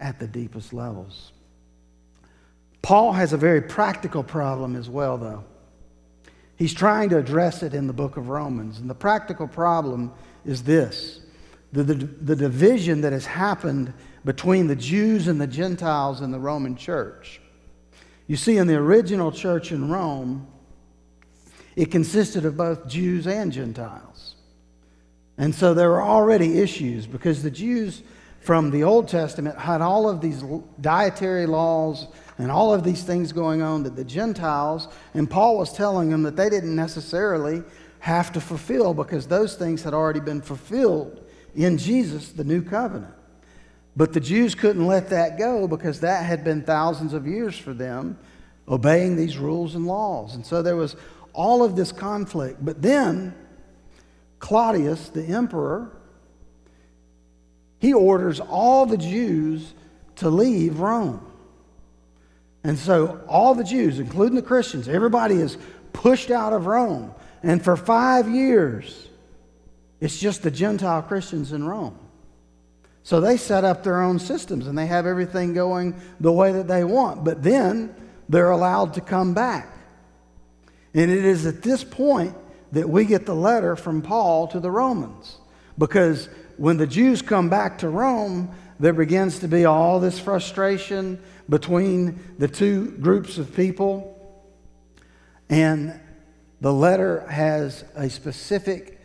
at 0.00 0.18
the 0.18 0.26
deepest 0.26 0.72
levels. 0.72 1.32
Paul 2.82 3.12
has 3.12 3.32
a 3.32 3.36
very 3.36 3.60
practical 3.60 4.22
problem 4.22 4.74
as 4.74 4.88
well, 4.88 5.18
though. 5.18 5.44
He's 6.56 6.74
trying 6.74 7.10
to 7.10 7.18
address 7.18 7.62
it 7.62 7.74
in 7.74 7.86
the 7.86 7.92
book 7.92 8.16
of 8.16 8.28
Romans. 8.28 8.78
And 8.78 8.88
the 8.88 8.94
practical 8.94 9.46
problem 9.46 10.12
is 10.44 10.62
this 10.62 11.20
the, 11.72 11.84
the, 11.84 11.94
the, 11.94 12.36
division 12.36 13.02
that 13.02 13.12
has 13.12 13.24
happened 13.24 13.92
between 14.24 14.66
the 14.66 14.76
Jews 14.76 15.28
and 15.28 15.40
the 15.40 15.46
Gentiles 15.46 16.20
in 16.20 16.32
the 16.32 16.38
Roman 16.38 16.74
church. 16.74 17.40
You 18.26 18.36
see, 18.36 18.56
in 18.56 18.66
the 18.66 18.74
original 18.74 19.30
church 19.30 19.70
in 19.70 19.88
Rome, 19.88 20.48
it 21.76 21.90
consisted 21.90 22.44
of 22.44 22.56
both 22.56 22.88
Jews 22.88 23.26
and 23.26 23.52
Gentiles. 23.52 24.34
And 25.38 25.54
so 25.54 25.72
there 25.72 25.88
were 25.88 26.02
already 26.02 26.60
issues 26.60 27.06
because 27.06 27.42
the 27.42 27.50
Jews 27.50 28.02
from 28.40 28.70
the 28.70 28.84
Old 28.84 29.08
Testament 29.08 29.58
had 29.58 29.80
all 29.80 30.08
of 30.08 30.20
these 30.20 30.42
dietary 30.80 31.46
laws 31.46 32.08
and 32.38 32.50
all 32.50 32.72
of 32.72 32.84
these 32.84 33.02
things 33.02 33.32
going 33.32 33.62
on 33.62 33.82
that 33.82 33.96
the 33.96 34.04
Gentiles, 34.04 34.88
and 35.14 35.30
Paul 35.30 35.58
was 35.58 35.72
telling 35.72 36.10
them 36.10 36.22
that 36.22 36.36
they 36.36 36.48
didn't 36.48 36.74
necessarily 36.74 37.62
have 38.00 38.32
to 38.32 38.40
fulfill 38.40 38.94
because 38.94 39.26
those 39.26 39.56
things 39.56 39.82
had 39.82 39.92
already 39.92 40.20
been 40.20 40.40
fulfilled 40.40 41.22
in 41.54 41.76
Jesus, 41.76 42.32
the 42.32 42.44
new 42.44 42.62
covenant. 42.62 43.14
But 43.96 44.12
the 44.12 44.20
Jews 44.20 44.54
couldn't 44.54 44.86
let 44.86 45.10
that 45.10 45.38
go 45.38 45.68
because 45.68 46.00
that 46.00 46.24
had 46.24 46.44
been 46.44 46.62
thousands 46.62 47.12
of 47.12 47.26
years 47.26 47.58
for 47.58 47.74
them 47.74 48.18
obeying 48.68 49.16
these 49.16 49.36
rules 49.36 49.74
and 49.74 49.86
laws. 49.86 50.34
And 50.34 50.46
so 50.46 50.62
there 50.62 50.76
was 50.76 50.96
all 51.32 51.62
of 51.62 51.76
this 51.76 51.92
conflict. 51.92 52.64
But 52.64 52.82
then 52.82 53.34
Claudius, 54.38 55.08
the 55.08 55.24
emperor, 55.24 55.96
he 57.78 57.92
orders 57.94 58.40
all 58.40 58.86
the 58.86 58.98
Jews 58.98 59.72
to 60.16 60.28
leave 60.28 60.80
Rome. 60.80 61.26
And 62.62 62.78
so 62.78 63.22
all 63.26 63.54
the 63.54 63.64
Jews, 63.64 63.98
including 63.98 64.36
the 64.36 64.42
Christians, 64.42 64.88
everybody 64.88 65.36
is 65.36 65.56
pushed 65.92 66.30
out 66.30 66.52
of 66.52 66.66
Rome. 66.66 67.14
And 67.42 67.62
for 67.64 67.76
five 67.76 68.28
years, 68.28 69.08
it's 70.00 70.18
just 70.18 70.42
the 70.42 70.50
Gentile 70.50 71.02
Christians 71.02 71.52
in 71.52 71.64
Rome. 71.64 71.98
So 73.02 73.20
they 73.20 73.38
set 73.38 73.64
up 73.64 73.82
their 73.82 74.02
own 74.02 74.18
systems 74.18 74.66
and 74.66 74.76
they 74.76 74.86
have 74.86 75.06
everything 75.06 75.54
going 75.54 75.98
the 76.20 76.32
way 76.32 76.52
that 76.52 76.68
they 76.68 76.84
want. 76.84 77.24
But 77.24 77.42
then 77.42 77.94
they're 78.28 78.50
allowed 78.50 78.94
to 78.94 79.00
come 79.00 79.32
back. 79.32 79.74
And 80.94 81.10
it 81.10 81.24
is 81.24 81.46
at 81.46 81.62
this 81.62 81.84
point 81.84 82.34
that 82.72 82.88
we 82.88 83.04
get 83.04 83.26
the 83.26 83.34
letter 83.34 83.76
from 83.76 84.02
Paul 84.02 84.48
to 84.48 84.60
the 84.60 84.70
Romans. 84.70 85.38
Because 85.78 86.28
when 86.56 86.76
the 86.76 86.86
Jews 86.86 87.22
come 87.22 87.48
back 87.48 87.78
to 87.78 87.88
Rome, 87.88 88.54
there 88.78 88.92
begins 88.92 89.40
to 89.40 89.48
be 89.48 89.64
all 89.64 90.00
this 90.00 90.18
frustration 90.18 91.22
between 91.48 92.18
the 92.38 92.48
two 92.48 92.92
groups 92.92 93.38
of 93.38 93.54
people. 93.54 94.16
And 95.48 95.98
the 96.60 96.72
letter 96.72 97.26
has 97.28 97.84
a 97.94 98.08
specific 98.08 99.00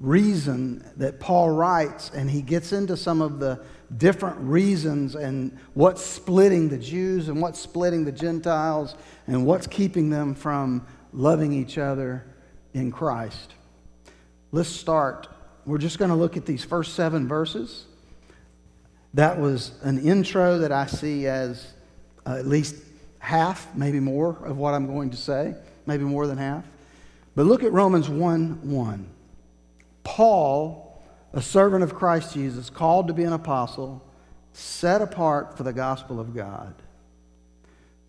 reason 0.00 0.84
that 0.96 1.20
Paul 1.20 1.50
writes, 1.50 2.10
and 2.10 2.28
he 2.28 2.42
gets 2.42 2.72
into 2.72 2.96
some 2.96 3.22
of 3.22 3.38
the 3.38 3.64
different 3.96 4.38
reasons 4.38 5.14
and 5.14 5.56
what's 5.74 6.04
splitting 6.04 6.68
the 6.68 6.78
Jews 6.78 7.28
and 7.28 7.40
what's 7.40 7.60
splitting 7.60 8.04
the 8.04 8.12
Gentiles 8.12 8.96
and 9.26 9.46
what's 9.46 9.66
keeping 9.66 10.10
them 10.10 10.34
from 10.34 10.86
loving 11.12 11.52
each 11.52 11.78
other 11.78 12.24
in 12.74 12.90
Christ. 12.90 13.54
Let's 14.50 14.68
start 14.68 15.28
we're 15.64 15.78
just 15.78 15.98
going 15.98 16.10
to 16.10 16.16
look 16.16 16.36
at 16.36 16.44
these 16.44 16.64
first 16.64 16.94
seven 16.94 17.28
verses. 17.28 17.84
That 19.14 19.38
was 19.38 19.72
an 19.82 20.04
intro 20.04 20.58
that 20.58 20.72
I 20.72 20.86
see 20.86 21.26
as 21.26 21.72
uh, 22.26 22.36
at 22.38 22.46
least 22.46 22.76
half, 23.18 23.74
maybe 23.76 24.00
more, 24.00 24.36
of 24.44 24.56
what 24.56 24.74
I'm 24.74 24.86
going 24.86 25.10
to 25.10 25.16
say, 25.16 25.54
maybe 25.86 26.04
more 26.04 26.26
than 26.26 26.38
half. 26.38 26.64
But 27.36 27.46
look 27.46 27.62
at 27.62 27.72
Romans 27.72 28.08
1 28.08 28.70
1. 28.70 29.08
Paul, 30.04 31.02
a 31.32 31.40
servant 31.40 31.84
of 31.84 31.94
Christ 31.94 32.34
Jesus, 32.34 32.68
called 32.68 33.06
to 33.06 33.14
be 33.14 33.22
an 33.22 33.32
apostle, 33.32 34.04
set 34.52 35.00
apart 35.00 35.56
for 35.56 35.62
the 35.62 35.72
gospel 35.72 36.18
of 36.18 36.34
God. 36.34 36.74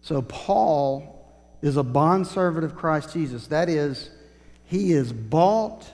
So 0.04 0.22
Paul 0.22 1.26
is 1.62 1.78
a 1.78 1.84
bondservant 1.84 2.64
of 2.64 2.76
Christ 2.76 3.14
Jesus. 3.14 3.48
That 3.48 3.70
is, 3.70 4.12
he 4.66 4.92
is 4.94 5.12
bought 5.12 5.90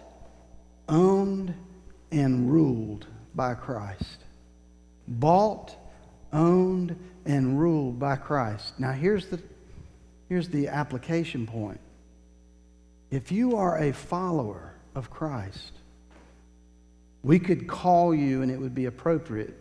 owned 0.90 1.54
and 2.12 2.52
ruled 2.52 3.06
by 3.36 3.54
Christ. 3.54 4.18
Bought, 5.08 5.76
owned, 6.34 6.96
and 7.26 7.60
ruled 7.60 8.00
by 8.00 8.16
Christ. 8.16 8.80
Now, 8.80 8.92
here's 8.92 9.28
the, 9.28 9.40
here's 10.28 10.50
the 10.50 10.68
application 10.68 11.48
point. 11.48 11.80
If 13.12 13.32
you 13.32 13.56
are 13.56 13.78
a 13.78 13.94
follower 13.94 14.74
of 14.96 15.10
Christ, 15.10 15.74
we 17.24 17.40
could 17.40 17.68
call 17.68 18.14
you, 18.14 18.42
and 18.42 18.52
it 18.52 18.60
would 18.60 18.76
be 18.76 18.86
appropriate, 18.86 19.56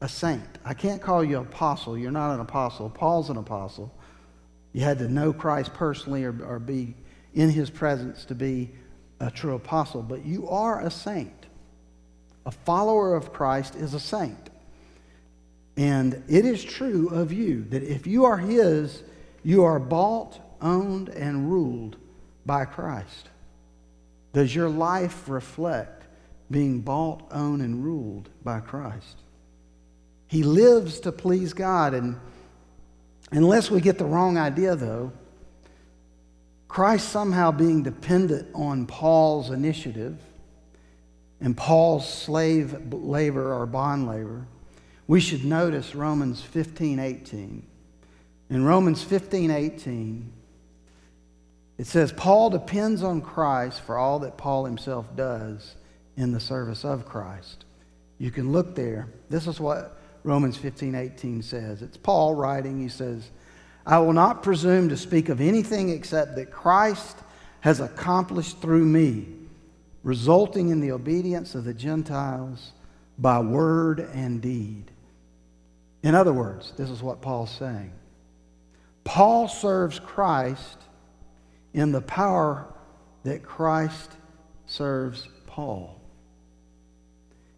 a 0.00 0.08
saint. 0.08 0.58
I 0.64 0.74
can't 0.74 1.00
call 1.00 1.24
you 1.24 1.38
apostle. 1.38 1.96
You're 1.96 2.10
not 2.10 2.34
an 2.34 2.40
apostle. 2.40 2.90
Paul's 2.90 3.30
an 3.30 3.36
apostle. 3.36 3.92
You 4.72 4.82
had 4.82 4.98
to 4.98 5.08
know 5.08 5.32
Christ 5.32 5.72
personally 5.74 6.24
or, 6.24 6.36
or 6.44 6.58
be 6.58 6.94
in 7.34 7.50
his 7.50 7.70
presence 7.70 8.24
to 8.26 8.34
be 8.34 8.70
a 9.20 9.30
true 9.30 9.54
apostle, 9.54 10.02
but 10.02 10.24
you 10.24 10.48
are 10.48 10.80
a 10.80 10.90
saint. 10.90 11.46
A 12.44 12.50
follower 12.50 13.14
of 13.14 13.32
Christ 13.32 13.74
is 13.74 13.94
a 13.94 14.00
saint. 14.00 14.50
And 15.76 16.22
it 16.28 16.44
is 16.44 16.64
true 16.64 17.08
of 17.08 17.32
you 17.32 17.64
that 17.64 17.82
if 17.82 18.06
you 18.06 18.24
are 18.24 18.36
his, 18.38 19.02
you 19.42 19.64
are 19.64 19.78
bought, 19.78 20.38
owned, 20.60 21.08
and 21.08 21.50
ruled 21.50 21.96
by 22.44 22.64
Christ. 22.64 23.30
Does 24.32 24.54
your 24.54 24.68
life 24.68 25.28
reflect 25.28 26.04
being 26.50 26.80
bought, 26.80 27.22
owned, 27.30 27.62
and 27.62 27.84
ruled 27.84 28.28
by 28.44 28.60
Christ? 28.60 29.16
He 30.28 30.42
lives 30.42 31.00
to 31.00 31.12
please 31.12 31.52
God. 31.52 31.94
And 31.94 32.18
unless 33.30 33.70
we 33.70 33.80
get 33.80 33.98
the 33.98 34.04
wrong 34.04 34.38
idea, 34.38 34.74
though, 34.74 35.12
Christ 36.68 37.08
somehow 37.08 37.52
being 37.52 37.82
dependent 37.82 38.48
on 38.54 38.86
Paul's 38.86 39.50
initiative 39.50 40.18
and 41.40 41.56
Paul's 41.56 42.08
slave 42.08 42.92
labor 42.92 43.54
or 43.54 43.66
bond 43.66 44.08
labor, 44.08 44.46
we 45.06 45.20
should 45.20 45.44
notice 45.44 45.94
Romans 45.94 46.42
15 46.42 46.98
18. 46.98 47.62
In 48.50 48.64
Romans 48.64 49.02
15 49.02 49.50
18, 49.50 50.32
It 51.78 51.86
says 51.86 52.12
Paul 52.12 52.50
depends 52.50 53.02
on 53.02 53.20
Christ 53.20 53.80
for 53.80 53.96
all 53.96 54.18
that 54.20 54.36
Paul 54.36 54.64
himself 54.64 55.06
does 55.14 55.76
in 56.16 56.32
the 56.32 56.40
service 56.40 56.84
of 56.84 57.06
Christ. 57.06 57.64
You 58.18 58.30
can 58.30 58.50
look 58.50 58.74
there. 58.74 59.08
This 59.28 59.46
is 59.46 59.60
what 59.60 59.96
Romans 60.26 60.56
15 60.56 60.96
18 60.96 61.42
says. 61.42 61.82
It's 61.82 61.96
Paul 61.96 62.34
writing. 62.34 62.80
He 62.80 62.88
says, 62.88 63.30
I 63.86 63.98
will 64.00 64.12
not 64.12 64.42
presume 64.42 64.88
to 64.88 64.96
speak 64.96 65.28
of 65.28 65.40
anything 65.40 65.90
except 65.90 66.34
that 66.34 66.50
Christ 66.50 67.16
has 67.60 67.78
accomplished 67.78 68.60
through 68.60 68.84
me, 68.84 69.28
resulting 70.02 70.70
in 70.70 70.80
the 70.80 70.90
obedience 70.90 71.54
of 71.54 71.64
the 71.64 71.72
Gentiles 71.72 72.72
by 73.16 73.38
word 73.38 74.00
and 74.00 74.42
deed. 74.42 74.90
In 76.02 76.16
other 76.16 76.32
words, 76.32 76.72
this 76.76 76.90
is 76.90 77.02
what 77.02 77.22
Paul's 77.22 77.56
saying 77.56 77.92
Paul 79.04 79.46
serves 79.46 80.00
Christ 80.00 80.78
in 81.72 81.92
the 81.92 82.00
power 82.00 82.66
that 83.22 83.44
Christ 83.44 84.10
serves 84.66 85.28
Paul. 85.46 86.00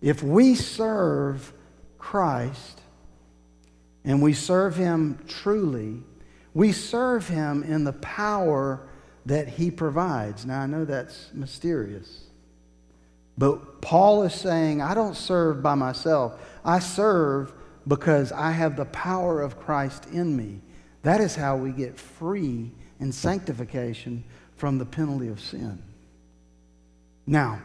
If 0.02 0.22
we 0.22 0.54
serve 0.54 1.52
Christ 1.98 2.80
and 4.04 4.22
we 4.22 4.32
serve 4.32 4.76
him 4.76 5.18
truly, 5.28 6.02
we 6.54 6.72
serve 6.72 7.28
him 7.28 7.62
in 7.62 7.84
the 7.84 7.92
power 7.94 8.88
that 9.26 9.48
he 9.48 9.70
provides. 9.70 10.46
Now, 10.46 10.62
I 10.62 10.66
know 10.66 10.84
that's 10.84 11.30
mysterious. 11.34 12.24
But 13.36 13.82
Paul 13.82 14.22
is 14.22 14.34
saying, 14.34 14.80
I 14.80 14.94
don't 14.94 15.14
serve 15.14 15.62
by 15.62 15.74
myself. 15.74 16.40
I 16.64 16.78
serve 16.78 17.52
because 17.86 18.32
I 18.32 18.50
have 18.50 18.76
the 18.76 18.86
power 18.86 19.42
of 19.42 19.60
Christ 19.60 20.06
in 20.06 20.36
me. 20.36 20.60
That 21.02 21.20
is 21.20 21.36
how 21.36 21.56
we 21.56 21.70
get 21.70 21.98
free 21.98 22.72
in 22.98 23.12
sanctification 23.12 24.24
from 24.56 24.78
the 24.78 24.86
penalty 24.86 25.28
of 25.28 25.40
sin. 25.40 25.82
Now, 27.26 27.60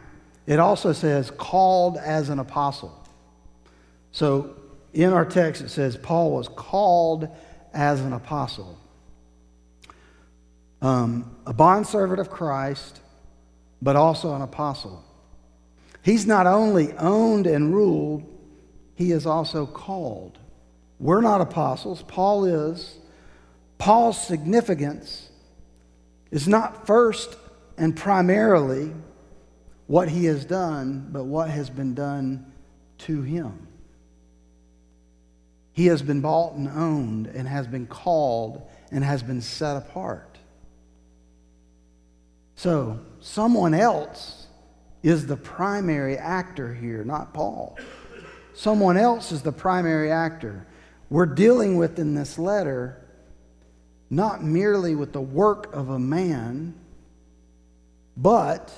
it 0.46 0.60
also 0.60 0.92
says, 0.92 1.30
called 1.30 1.96
as 1.96 2.28
an 2.28 2.38
apostle. 2.38 3.03
So 4.14 4.54
in 4.92 5.12
our 5.12 5.24
text, 5.24 5.60
it 5.60 5.70
says 5.70 5.96
Paul 5.96 6.30
was 6.30 6.46
called 6.46 7.28
as 7.72 8.00
an 8.00 8.12
apostle. 8.12 8.78
Um, 10.80 11.36
a 11.46 11.52
bondservant 11.52 12.20
of 12.20 12.30
Christ, 12.30 13.00
but 13.82 13.96
also 13.96 14.32
an 14.36 14.42
apostle. 14.42 15.04
He's 16.00 16.26
not 16.26 16.46
only 16.46 16.92
owned 16.92 17.48
and 17.48 17.74
ruled, 17.74 18.22
he 18.94 19.10
is 19.10 19.26
also 19.26 19.66
called. 19.66 20.38
We're 21.00 21.20
not 21.20 21.40
apostles, 21.40 22.04
Paul 22.06 22.44
is. 22.44 22.98
Paul's 23.78 24.24
significance 24.24 25.28
is 26.30 26.46
not 26.46 26.86
first 26.86 27.36
and 27.76 27.96
primarily 27.96 28.92
what 29.88 30.08
he 30.08 30.26
has 30.26 30.44
done, 30.44 31.08
but 31.10 31.24
what 31.24 31.50
has 31.50 31.68
been 31.68 31.96
done 31.96 32.52
to 32.98 33.22
him. 33.22 33.66
He 35.74 35.86
has 35.86 36.00
been 36.02 36.20
bought 36.20 36.54
and 36.54 36.68
owned 36.68 37.26
and 37.26 37.46
has 37.46 37.66
been 37.66 37.86
called 37.86 38.62
and 38.90 39.04
has 39.04 39.22
been 39.22 39.40
set 39.42 39.76
apart. 39.76 40.38
So, 42.56 43.00
someone 43.20 43.74
else 43.74 44.46
is 45.02 45.26
the 45.26 45.36
primary 45.36 46.16
actor 46.16 46.72
here, 46.72 47.04
not 47.04 47.34
Paul. 47.34 47.76
Someone 48.54 48.96
else 48.96 49.32
is 49.32 49.42
the 49.42 49.52
primary 49.52 50.10
actor. 50.10 50.66
We're 51.10 51.26
dealing 51.26 51.76
with 51.76 51.98
in 51.98 52.14
this 52.14 52.38
letter 52.38 53.04
not 54.10 54.44
merely 54.44 54.94
with 54.94 55.12
the 55.12 55.20
work 55.20 55.74
of 55.74 55.90
a 55.90 55.98
man, 55.98 56.74
but 58.16 58.72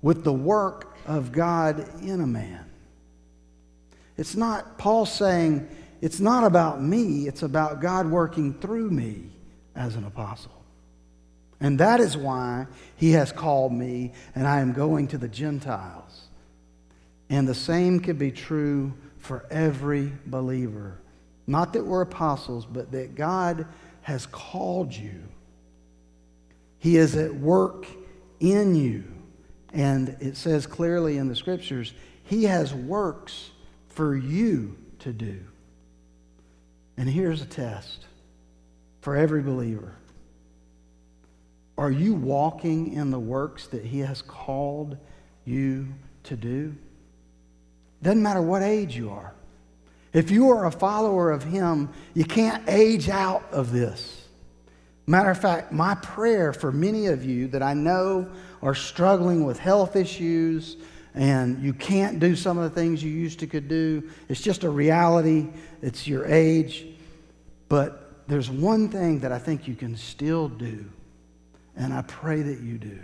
with 0.00 0.24
the 0.24 0.32
work 0.32 0.96
of 1.06 1.32
God 1.32 1.86
in 2.02 2.20
a 2.20 2.26
man. 2.26 2.64
It's 4.16 4.36
not, 4.36 4.78
Paul 4.78 5.06
saying, 5.06 5.68
it's 6.04 6.20
not 6.20 6.44
about 6.44 6.82
me, 6.82 7.26
it's 7.26 7.42
about 7.42 7.80
God 7.80 8.10
working 8.10 8.52
through 8.52 8.90
me 8.90 9.30
as 9.74 9.96
an 9.96 10.04
apostle. 10.04 10.52
And 11.60 11.80
that 11.80 11.98
is 11.98 12.14
why 12.14 12.66
he 12.96 13.12
has 13.12 13.32
called 13.32 13.72
me, 13.72 14.12
and 14.34 14.46
I 14.46 14.60
am 14.60 14.74
going 14.74 15.08
to 15.08 15.18
the 15.18 15.28
Gentiles. 15.28 16.26
And 17.30 17.48
the 17.48 17.54
same 17.54 18.00
could 18.00 18.18
be 18.18 18.32
true 18.32 18.92
for 19.16 19.46
every 19.50 20.12
believer. 20.26 20.98
Not 21.46 21.72
that 21.72 21.86
we're 21.86 22.02
apostles, 22.02 22.66
but 22.66 22.92
that 22.92 23.14
God 23.14 23.66
has 24.02 24.26
called 24.26 24.92
you. 24.92 25.22
He 26.80 26.98
is 26.98 27.16
at 27.16 27.34
work 27.34 27.86
in 28.40 28.74
you. 28.74 29.04
And 29.72 30.18
it 30.20 30.36
says 30.36 30.66
clearly 30.66 31.16
in 31.16 31.28
the 31.28 31.36
scriptures, 31.36 31.94
He 32.24 32.44
has 32.44 32.74
works 32.74 33.52
for 33.88 34.14
you 34.14 34.76
to 34.98 35.10
do. 35.10 35.40
And 36.96 37.08
here's 37.08 37.42
a 37.42 37.46
test 37.46 38.06
for 39.00 39.16
every 39.16 39.42
believer 39.42 39.94
Are 41.76 41.90
you 41.90 42.14
walking 42.14 42.92
in 42.92 43.10
the 43.10 43.18
works 43.18 43.66
that 43.68 43.84
He 43.84 44.00
has 44.00 44.22
called 44.22 44.96
you 45.44 45.88
to 46.24 46.36
do? 46.36 46.74
Doesn't 48.02 48.22
matter 48.22 48.42
what 48.42 48.62
age 48.62 48.96
you 48.96 49.10
are. 49.10 49.34
If 50.12 50.30
you 50.30 50.50
are 50.50 50.66
a 50.66 50.70
follower 50.70 51.32
of 51.32 51.42
Him, 51.42 51.90
you 52.14 52.24
can't 52.24 52.62
age 52.68 53.08
out 53.08 53.44
of 53.50 53.72
this. 53.72 54.28
Matter 55.06 55.30
of 55.30 55.38
fact, 55.38 55.72
my 55.72 55.94
prayer 55.96 56.52
for 56.52 56.72
many 56.72 57.06
of 57.06 57.24
you 57.24 57.48
that 57.48 57.62
I 57.62 57.74
know 57.74 58.30
are 58.62 58.74
struggling 58.74 59.44
with 59.44 59.58
health 59.58 59.96
issues 59.96 60.76
and 61.14 61.62
you 61.62 61.72
can't 61.72 62.18
do 62.18 62.34
some 62.34 62.58
of 62.58 62.64
the 62.64 62.80
things 62.80 63.02
you 63.02 63.10
used 63.10 63.38
to 63.40 63.46
could 63.46 63.68
do, 63.68 64.10
it's 64.28 64.40
just 64.40 64.64
a 64.64 64.68
reality. 64.70 65.46
It's 65.80 66.06
your 66.06 66.26
age. 66.26 66.86
But 67.68 68.26
there's 68.26 68.50
one 68.50 68.88
thing 68.88 69.20
that 69.20 69.32
I 69.32 69.38
think 69.38 69.68
you 69.68 69.74
can 69.74 69.96
still 69.96 70.48
do, 70.48 70.84
and 71.76 71.92
I 71.92 72.02
pray 72.02 72.42
that 72.42 72.60
you 72.60 72.78
do, 72.78 73.00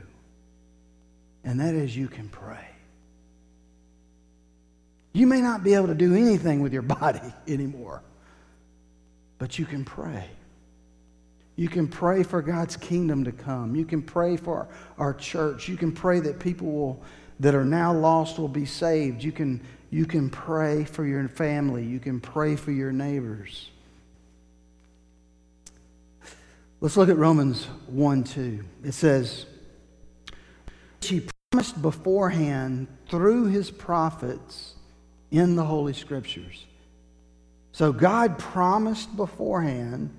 and 1.44 1.60
that 1.60 1.74
is 1.74 1.96
you 1.96 2.08
can 2.08 2.28
pray. 2.28 2.66
You 5.12 5.26
may 5.26 5.40
not 5.40 5.62
be 5.62 5.74
able 5.74 5.88
to 5.88 5.94
do 5.94 6.14
anything 6.14 6.60
with 6.60 6.72
your 6.72 6.82
body 7.00 7.20
anymore, 7.46 8.02
but 9.38 9.58
you 9.58 9.66
can 9.66 9.84
pray. 9.84 10.26
You 11.56 11.68
can 11.68 11.88
pray 11.88 12.22
for 12.22 12.40
God's 12.40 12.76
kingdom 12.76 13.24
to 13.24 13.32
come. 13.32 13.76
You 13.76 13.84
can 13.84 14.00
pray 14.00 14.36
for 14.36 14.68
our 14.96 15.12
church. 15.12 15.68
You 15.68 15.76
can 15.76 15.92
pray 15.92 16.20
that 16.20 16.38
people 16.38 16.70
will, 16.70 17.02
that 17.40 17.54
are 17.54 17.64
now 17.64 17.92
lost 17.92 18.38
will 18.38 18.48
be 18.48 18.66
saved. 18.66 19.24
You 19.24 19.32
can, 19.32 19.60
you 19.90 20.06
can 20.06 20.30
pray 20.30 20.84
for 20.84 21.04
your 21.04 21.26
family. 21.28 21.84
You 21.84 21.98
can 21.98 22.20
pray 22.20 22.54
for 22.54 22.70
your 22.70 22.92
neighbors. 22.92 23.70
Let's 26.82 26.96
look 26.96 27.08
at 27.08 27.16
Romans 27.16 27.64
1 27.88 28.24
2. 28.24 28.64
It 28.84 28.92
says, 28.92 29.46
He 31.00 31.26
promised 31.50 31.80
beforehand 31.82 32.86
through 33.08 33.46
his 33.46 33.70
prophets 33.70 34.74
in 35.30 35.56
the 35.56 35.64
Holy 35.64 35.92
Scriptures. 35.94 36.64
So 37.72 37.92
God 37.92 38.38
promised 38.38 39.16
beforehand 39.16 40.10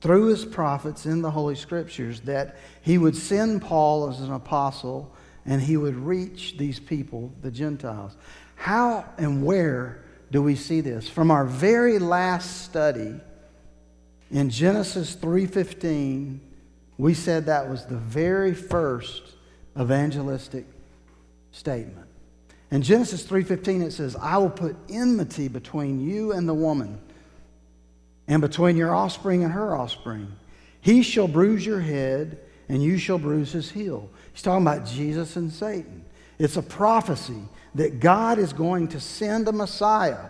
through 0.00 0.26
his 0.26 0.44
prophets 0.44 1.06
in 1.06 1.22
the 1.22 1.30
Holy 1.30 1.54
Scriptures 1.54 2.20
that 2.22 2.56
he 2.82 2.98
would 2.98 3.16
send 3.16 3.62
Paul 3.62 4.08
as 4.08 4.20
an 4.20 4.32
apostle 4.32 5.14
and 5.48 5.62
he 5.62 5.78
would 5.78 5.96
reach 5.96 6.58
these 6.58 6.78
people, 6.78 7.32
the 7.40 7.50
Gentiles. 7.50 8.14
How 8.54 9.06
and 9.16 9.42
where 9.42 10.04
do 10.30 10.42
we 10.42 10.54
see 10.54 10.82
this? 10.82 11.08
From 11.08 11.30
our 11.30 11.46
very 11.46 11.98
last 11.98 12.64
study 12.64 13.14
in 14.30 14.50
Genesis 14.50 15.14
3:15, 15.14 16.40
we 16.98 17.14
said 17.14 17.46
that 17.46 17.70
was 17.70 17.86
the 17.86 17.96
very 17.96 18.52
first 18.52 19.22
evangelistic 19.80 20.66
statement. 21.50 22.06
In 22.70 22.82
Genesis 22.82 23.22
3:15 23.22 23.80
it 23.80 23.92
says, 23.92 24.16
"I 24.16 24.36
will 24.36 24.50
put 24.50 24.76
enmity 24.90 25.48
between 25.48 25.98
you 25.98 26.32
and 26.32 26.46
the 26.46 26.52
woman, 26.52 26.98
and 28.26 28.42
between 28.42 28.76
your 28.76 28.94
offspring 28.94 29.44
and 29.44 29.54
her 29.54 29.74
offspring. 29.74 30.28
He 30.82 31.00
shall 31.00 31.26
bruise 31.26 31.64
your 31.64 31.80
head, 31.80 32.38
and 32.68 32.82
you 32.82 32.98
shall 32.98 33.18
bruise 33.18 33.52
his 33.52 33.70
heel." 33.70 34.10
He's 34.38 34.44
talking 34.44 34.64
about 34.64 34.86
Jesus 34.86 35.34
and 35.34 35.52
Satan. 35.52 36.04
It's 36.38 36.56
a 36.56 36.62
prophecy 36.62 37.42
that 37.74 37.98
God 37.98 38.38
is 38.38 38.52
going 38.52 38.86
to 38.90 39.00
send 39.00 39.48
a 39.48 39.52
Messiah 39.52 40.26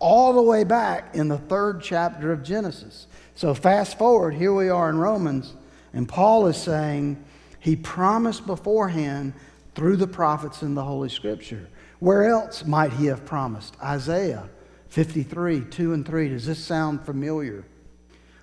all 0.00 0.32
the 0.32 0.42
way 0.42 0.64
back 0.64 1.14
in 1.14 1.28
the 1.28 1.38
third 1.38 1.80
chapter 1.80 2.32
of 2.32 2.42
Genesis. 2.42 3.06
So 3.36 3.54
fast 3.54 3.98
forward, 3.98 4.34
here 4.34 4.52
we 4.52 4.68
are 4.68 4.90
in 4.90 4.98
Romans, 4.98 5.54
and 5.92 6.08
Paul 6.08 6.48
is 6.48 6.56
saying 6.56 7.24
he 7.60 7.76
promised 7.76 8.48
beforehand 8.48 9.32
through 9.76 9.98
the 9.98 10.08
prophets 10.08 10.62
in 10.62 10.74
the 10.74 10.82
Holy 10.82 11.08
Scripture. 11.08 11.68
Where 12.00 12.28
else 12.28 12.64
might 12.66 12.92
he 12.92 13.06
have 13.06 13.24
promised? 13.24 13.76
Isaiah 13.80 14.50
53, 14.88 15.66
2 15.66 15.92
and 15.92 16.04
3. 16.04 16.30
Does 16.30 16.46
this 16.46 16.58
sound 16.58 17.06
familiar? 17.06 17.64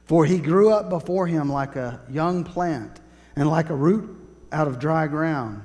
For 0.05 0.23
he 0.23 0.37
grew 0.37 0.71
up 0.71 0.89
before 0.89 1.27
him 1.27 1.51
like 1.51 1.75
a 1.75 1.99
young 2.09 2.45
plant 2.45 3.01
and 3.35 3.49
like 3.49 3.69
a 3.69 3.75
root 3.75 4.18
out 4.51 4.67
of 4.67 4.79
dry 4.79 5.07
ground. 5.07 5.63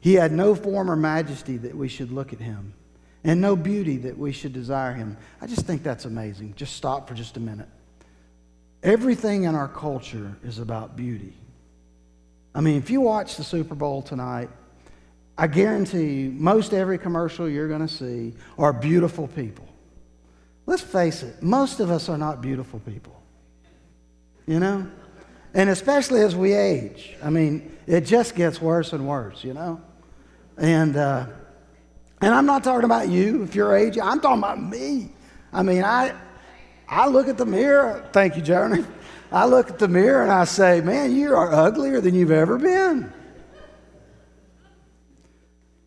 He 0.00 0.14
had 0.14 0.32
no 0.32 0.54
form 0.54 0.90
or 0.90 0.96
majesty 0.96 1.56
that 1.58 1.74
we 1.76 1.88
should 1.88 2.10
look 2.10 2.32
at 2.32 2.38
him, 2.38 2.74
and 3.22 3.40
no 3.40 3.56
beauty 3.56 3.96
that 3.98 4.18
we 4.18 4.32
should 4.32 4.52
desire 4.52 4.92
him. 4.92 5.16
I 5.40 5.46
just 5.46 5.66
think 5.66 5.82
that's 5.82 6.04
amazing. 6.04 6.54
Just 6.56 6.76
stop 6.76 7.08
for 7.08 7.14
just 7.14 7.36
a 7.36 7.40
minute. 7.40 7.68
Everything 8.82 9.44
in 9.44 9.54
our 9.54 9.68
culture 9.68 10.36
is 10.44 10.58
about 10.58 10.94
beauty. 10.94 11.32
I 12.54 12.60
mean, 12.60 12.76
if 12.76 12.90
you 12.90 13.00
watch 13.00 13.36
the 13.36 13.44
Super 13.44 13.74
Bowl 13.74 14.02
tonight, 14.02 14.50
I 15.36 15.46
guarantee 15.46 16.12
you, 16.12 16.30
most 16.30 16.72
every 16.72 16.98
commercial 16.98 17.48
you're 17.48 17.66
going 17.66 17.80
to 17.80 17.92
see 17.92 18.34
are 18.58 18.72
beautiful 18.72 19.26
people. 19.26 19.66
Let's 20.66 20.82
face 20.82 21.22
it, 21.22 21.42
most 21.42 21.80
of 21.80 21.90
us 21.90 22.08
are 22.08 22.18
not 22.18 22.40
beautiful 22.40 22.78
people. 22.80 23.20
You 24.46 24.60
know? 24.60 24.86
And 25.54 25.70
especially 25.70 26.20
as 26.20 26.34
we 26.34 26.52
age. 26.52 27.14
I 27.22 27.30
mean, 27.30 27.76
it 27.86 28.02
just 28.02 28.34
gets 28.34 28.60
worse 28.60 28.92
and 28.92 29.06
worse, 29.06 29.44
you 29.44 29.54
know? 29.54 29.80
And, 30.58 30.96
uh, 30.96 31.26
and 32.20 32.34
I'm 32.34 32.46
not 32.46 32.64
talking 32.64 32.84
about 32.84 33.08
you 33.08 33.44
if 33.44 33.54
you're 33.54 33.76
age, 33.76 33.98
I'm 33.98 34.20
talking 34.20 34.38
about 34.38 34.62
me. 34.62 35.10
I 35.52 35.62
mean, 35.62 35.84
I, 35.84 36.12
I 36.88 37.08
look 37.08 37.28
at 37.28 37.38
the 37.38 37.46
mirror, 37.46 38.04
thank 38.12 38.36
you, 38.36 38.42
Jeremy. 38.42 38.84
I 39.30 39.46
look 39.46 39.70
at 39.70 39.78
the 39.78 39.88
mirror 39.88 40.22
and 40.22 40.30
I 40.30 40.44
say, 40.44 40.80
man, 40.80 41.14
you 41.14 41.34
are 41.34 41.52
uglier 41.52 42.00
than 42.00 42.14
you've 42.14 42.30
ever 42.30 42.58
been. 42.58 43.12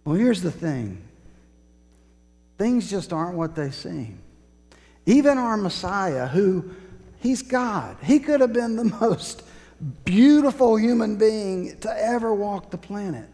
Well, 0.04 0.16
here's 0.16 0.42
the 0.42 0.52
thing 0.52 1.04
things 2.58 2.90
just 2.90 3.14
aren't 3.14 3.38
what 3.38 3.56
they 3.56 3.72
seem. 3.72 4.20
Even 5.06 5.38
our 5.38 5.58
Messiah, 5.58 6.28
who 6.28 6.72
he's 7.20 7.42
God, 7.42 7.98
he 8.04 8.20
could 8.20 8.42
have 8.42 8.54
been 8.54 8.76
the 8.76 8.84
most 9.02 9.44
beautiful 10.06 10.76
human 10.76 11.18
being 11.18 11.78
to 11.80 12.04
ever 12.04 12.34
walk 12.34 12.72
the 12.72 12.78
planet. 12.78 13.30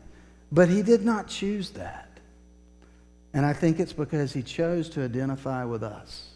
But 0.51 0.69
he 0.69 0.83
did 0.83 1.03
not 1.03 1.27
choose 1.27 1.71
that. 1.71 2.09
And 3.33 3.45
I 3.45 3.53
think 3.53 3.79
it's 3.79 3.93
because 3.93 4.33
he 4.33 4.43
chose 4.43 4.89
to 4.89 5.03
identify 5.03 5.65
with 5.65 5.83
us. 5.83 6.29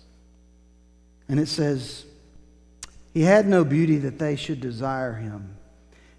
And 1.30 1.40
it 1.40 1.48
says, 1.48 2.06
He 3.14 3.22
had 3.22 3.48
no 3.48 3.64
beauty 3.64 3.98
that 4.00 4.18
they 4.18 4.36
should 4.36 4.60
desire 4.60 5.14
him. 5.14 5.56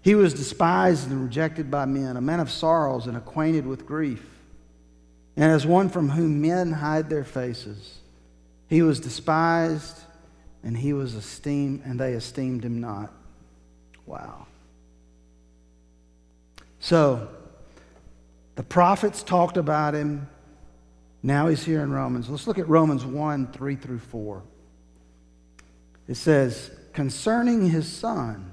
He 0.01 0.15
was 0.15 0.33
despised 0.33 1.11
and 1.11 1.21
rejected 1.23 1.69
by 1.69 1.85
men, 1.85 2.15
a 2.15 2.21
man 2.21 2.39
of 2.39 2.49
sorrows 2.49 3.07
and 3.07 3.17
acquainted 3.17 3.65
with 3.65 3.85
grief. 3.85 4.25
And 5.35 5.51
as 5.51 5.65
one 5.65 5.89
from 5.89 6.09
whom 6.09 6.41
men 6.41 6.71
hide 6.71 7.09
their 7.09 7.25
faces, 7.25 7.97
he 8.67 8.81
was 8.81 8.99
despised 8.99 9.99
and 10.63 10.77
he 10.77 10.93
was 10.93 11.15
esteemed, 11.15 11.81
and 11.85 11.99
they 11.99 12.13
esteemed 12.13 12.63
him 12.63 12.81
not. 12.81 13.13
Wow. 14.09 14.47
So, 16.79 17.29
the 18.55 18.63
prophets 18.63 19.21
talked 19.21 19.55
about 19.55 19.93
him. 19.93 20.27
Now 21.21 21.47
he's 21.47 21.63
here 21.63 21.83
in 21.83 21.91
Romans. 21.91 22.27
Let's 22.27 22.47
look 22.47 22.57
at 22.57 22.67
Romans 22.67 23.05
1 23.05 23.51
3 23.51 23.75
through 23.75 23.99
4. 23.99 24.41
It 26.07 26.15
says, 26.15 26.71
Concerning 26.93 27.69
his 27.69 27.87
son, 27.87 28.51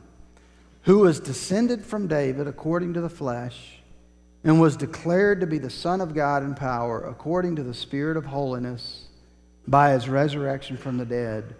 who 0.82 0.98
was 0.98 1.20
descended 1.20 1.86
from 1.86 2.06
David 2.06 2.46
according 2.46 2.92
to 2.92 3.00
the 3.00 3.08
flesh, 3.08 3.78
and 4.44 4.60
was 4.60 4.76
declared 4.76 5.40
to 5.40 5.46
be 5.46 5.56
the 5.56 5.70
Son 5.70 6.02
of 6.02 6.14
God 6.14 6.42
in 6.42 6.54
power 6.54 7.02
according 7.02 7.56
to 7.56 7.62
the 7.62 7.72
Spirit 7.72 8.18
of 8.18 8.26
holiness 8.26 9.06
by 9.66 9.92
his 9.92 10.06
resurrection 10.06 10.76
from 10.76 10.98
the 10.98 11.06
dead, 11.06 11.56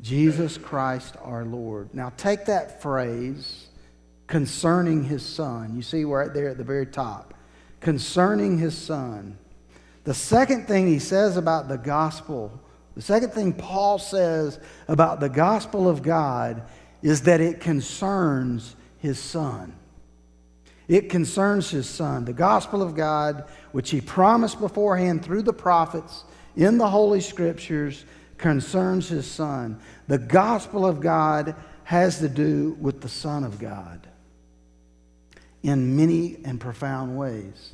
Jesus 0.00 0.58
Christ 0.58 1.14
our 1.22 1.44
Lord. 1.44 1.92
Now 1.94 2.12
take 2.16 2.46
that 2.46 2.82
phrase, 2.82 3.68
concerning 4.26 5.04
his 5.04 5.24
son. 5.24 5.74
You 5.76 5.82
see 5.82 6.04
right 6.04 6.32
there 6.32 6.48
at 6.48 6.58
the 6.58 6.64
very 6.64 6.86
top 6.86 7.34
concerning 7.80 8.58
his 8.58 8.76
son. 8.76 9.38
The 10.04 10.14
second 10.14 10.66
thing 10.66 10.86
he 10.86 10.98
says 10.98 11.36
about 11.36 11.68
the 11.68 11.78
gospel, 11.78 12.60
the 12.94 13.02
second 13.02 13.30
thing 13.30 13.52
Paul 13.52 13.98
says 13.98 14.58
about 14.88 15.20
the 15.20 15.28
gospel 15.28 15.88
of 15.88 16.02
God 16.02 16.62
is 17.02 17.22
that 17.22 17.40
it 17.40 17.60
concerns 17.60 18.74
his 18.98 19.18
son. 19.18 19.74
It 20.88 21.10
concerns 21.10 21.70
his 21.70 21.88
son. 21.88 22.24
The 22.24 22.32
gospel 22.32 22.82
of 22.82 22.94
God, 22.94 23.44
which 23.72 23.90
he 23.90 24.00
promised 24.00 24.60
beforehand 24.60 25.24
through 25.24 25.42
the 25.42 25.52
prophets 25.52 26.24
in 26.54 26.78
the 26.78 26.88
Holy 26.88 27.20
Scriptures, 27.20 28.04
concerns 28.38 29.08
his 29.08 29.26
son. 29.26 29.80
The 30.08 30.18
gospel 30.18 30.86
of 30.86 31.00
God 31.00 31.54
has 31.84 32.18
to 32.18 32.28
do 32.28 32.76
with 32.80 33.00
the 33.00 33.08
Son 33.08 33.44
of 33.44 33.58
God 33.58 34.06
in 35.62 35.96
many 35.96 36.36
and 36.44 36.60
profound 36.60 37.16
ways. 37.16 37.72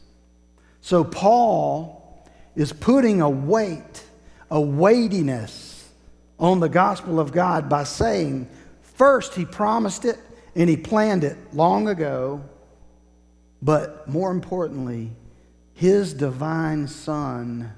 So 0.81 1.05
Paul 1.05 2.27
is 2.55 2.73
putting 2.73 3.21
a 3.21 3.31
weight, 3.31 4.05
a 4.51 4.61
weightiness 4.61 5.91
on 6.39 6.61
the 6.61 6.69
gospel 6.69 7.21
of 7.21 7.33
God 7.33 7.69
by 7.69 7.85
saying, 7.85 8.49
first, 8.83 9.35
he 9.35 9.45
promised 9.45 10.05
it 10.05 10.19
and 10.55 10.69
he 10.69 10.77
planned 10.77 11.25
it 11.25 11.37
long 11.55 11.89
ago, 11.89 12.43
but 13.63 14.07
more 14.09 14.31
importantly, 14.31 15.13
his 15.75 16.13
divine 16.13 16.89
Son 16.89 17.73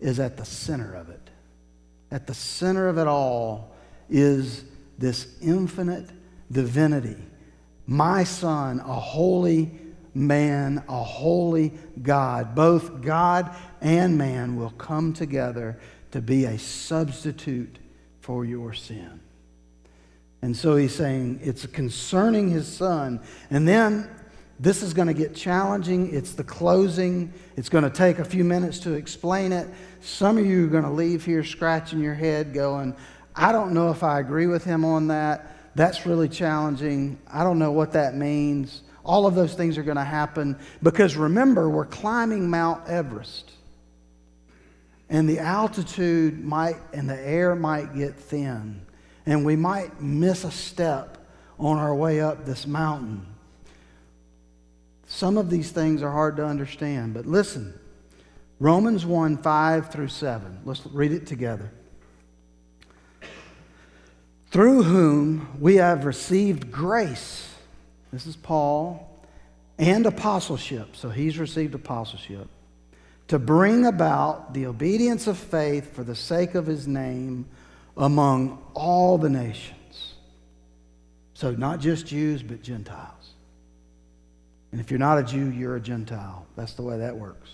is 0.00 0.20
at 0.20 0.36
the 0.36 0.44
center 0.44 0.94
of 0.94 1.08
it. 1.08 1.23
At 2.14 2.28
the 2.28 2.34
center 2.34 2.86
of 2.86 2.96
it 2.96 3.08
all 3.08 3.74
is 4.08 4.62
this 4.98 5.26
infinite 5.42 6.08
divinity. 6.52 7.16
My 7.88 8.22
Son, 8.22 8.78
a 8.78 9.00
holy 9.00 9.72
man, 10.14 10.84
a 10.88 11.02
holy 11.02 11.72
God. 12.00 12.54
Both 12.54 13.02
God 13.02 13.52
and 13.80 14.16
man 14.16 14.54
will 14.54 14.70
come 14.70 15.12
together 15.12 15.80
to 16.12 16.22
be 16.22 16.44
a 16.44 16.56
substitute 16.56 17.80
for 18.20 18.44
your 18.44 18.74
sin. 18.74 19.18
And 20.40 20.56
so 20.56 20.76
he's 20.76 20.94
saying 20.94 21.40
it's 21.42 21.66
concerning 21.66 22.48
his 22.48 22.68
son. 22.68 23.22
And 23.50 23.66
then 23.66 24.08
this 24.60 24.82
is 24.82 24.94
going 24.94 25.08
to 25.08 25.14
get 25.14 25.34
challenging. 25.34 26.14
It's 26.14 26.32
the 26.32 26.44
closing. 26.44 27.32
It's 27.56 27.68
going 27.68 27.84
to 27.84 27.90
take 27.90 28.18
a 28.18 28.24
few 28.24 28.44
minutes 28.44 28.78
to 28.80 28.92
explain 28.92 29.52
it. 29.52 29.68
Some 30.00 30.38
of 30.38 30.46
you 30.46 30.66
are 30.66 30.68
going 30.68 30.84
to 30.84 30.90
leave 30.90 31.24
here 31.24 31.42
scratching 31.42 32.00
your 32.00 32.14
head 32.14 32.54
going, 32.54 32.94
I 33.34 33.50
don't 33.50 33.74
know 33.74 33.90
if 33.90 34.02
I 34.02 34.20
agree 34.20 34.46
with 34.46 34.64
him 34.64 34.84
on 34.84 35.08
that. 35.08 35.50
That's 35.74 36.06
really 36.06 36.28
challenging. 36.28 37.18
I 37.28 37.42
don't 37.42 37.58
know 37.58 37.72
what 37.72 37.92
that 37.92 38.14
means. 38.14 38.82
All 39.04 39.26
of 39.26 39.34
those 39.34 39.54
things 39.54 39.76
are 39.76 39.82
going 39.82 39.96
to 39.96 40.04
happen 40.04 40.56
because 40.82 41.16
remember, 41.16 41.68
we're 41.68 41.84
climbing 41.84 42.48
Mount 42.48 42.88
Everest. 42.88 43.50
And 45.10 45.28
the 45.28 45.40
altitude 45.40 46.42
might, 46.42 46.76
and 46.92 47.10
the 47.10 47.20
air 47.20 47.54
might 47.54 47.94
get 47.94 48.14
thin. 48.14 48.86
And 49.26 49.44
we 49.44 49.56
might 49.56 50.00
miss 50.00 50.44
a 50.44 50.50
step 50.50 51.18
on 51.58 51.78
our 51.78 51.94
way 51.94 52.20
up 52.20 52.46
this 52.46 52.66
mountain. 52.66 53.33
Some 55.14 55.38
of 55.38 55.48
these 55.48 55.70
things 55.70 56.02
are 56.02 56.10
hard 56.10 56.36
to 56.36 56.44
understand, 56.44 57.14
but 57.14 57.26
listen 57.26 57.78
Romans 58.60 59.04
1 59.06 59.38
5 59.38 59.90
through 59.90 60.08
7. 60.08 60.60
Let's 60.64 60.86
read 60.86 61.12
it 61.12 61.26
together. 61.26 61.70
Through 64.50 64.84
whom 64.84 65.56
we 65.60 65.76
have 65.76 66.04
received 66.04 66.70
grace 66.70 67.54
this 68.14 68.28
is 68.28 68.36
Paul, 68.36 69.10
and 69.76 70.06
apostleship. 70.06 70.94
So 70.94 71.10
he's 71.10 71.36
received 71.36 71.74
apostleship 71.74 72.46
to 73.26 73.40
bring 73.40 73.86
about 73.86 74.54
the 74.54 74.66
obedience 74.66 75.26
of 75.26 75.36
faith 75.36 75.96
for 75.96 76.04
the 76.04 76.14
sake 76.14 76.54
of 76.54 76.64
his 76.64 76.86
name 76.86 77.46
among 77.96 78.62
all 78.72 79.18
the 79.18 79.28
nations. 79.28 80.14
So 81.34 81.50
not 81.50 81.80
just 81.80 82.06
Jews, 82.06 82.40
but 82.44 82.62
Gentiles. 82.62 83.13
And 84.74 84.80
if 84.80 84.90
you're 84.90 84.98
not 84.98 85.18
a 85.18 85.22
Jew, 85.22 85.52
you're 85.52 85.76
a 85.76 85.80
Gentile. 85.80 86.48
That's 86.56 86.74
the 86.74 86.82
way 86.82 86.98
that 86.98 87.16
works. 87.16 87.48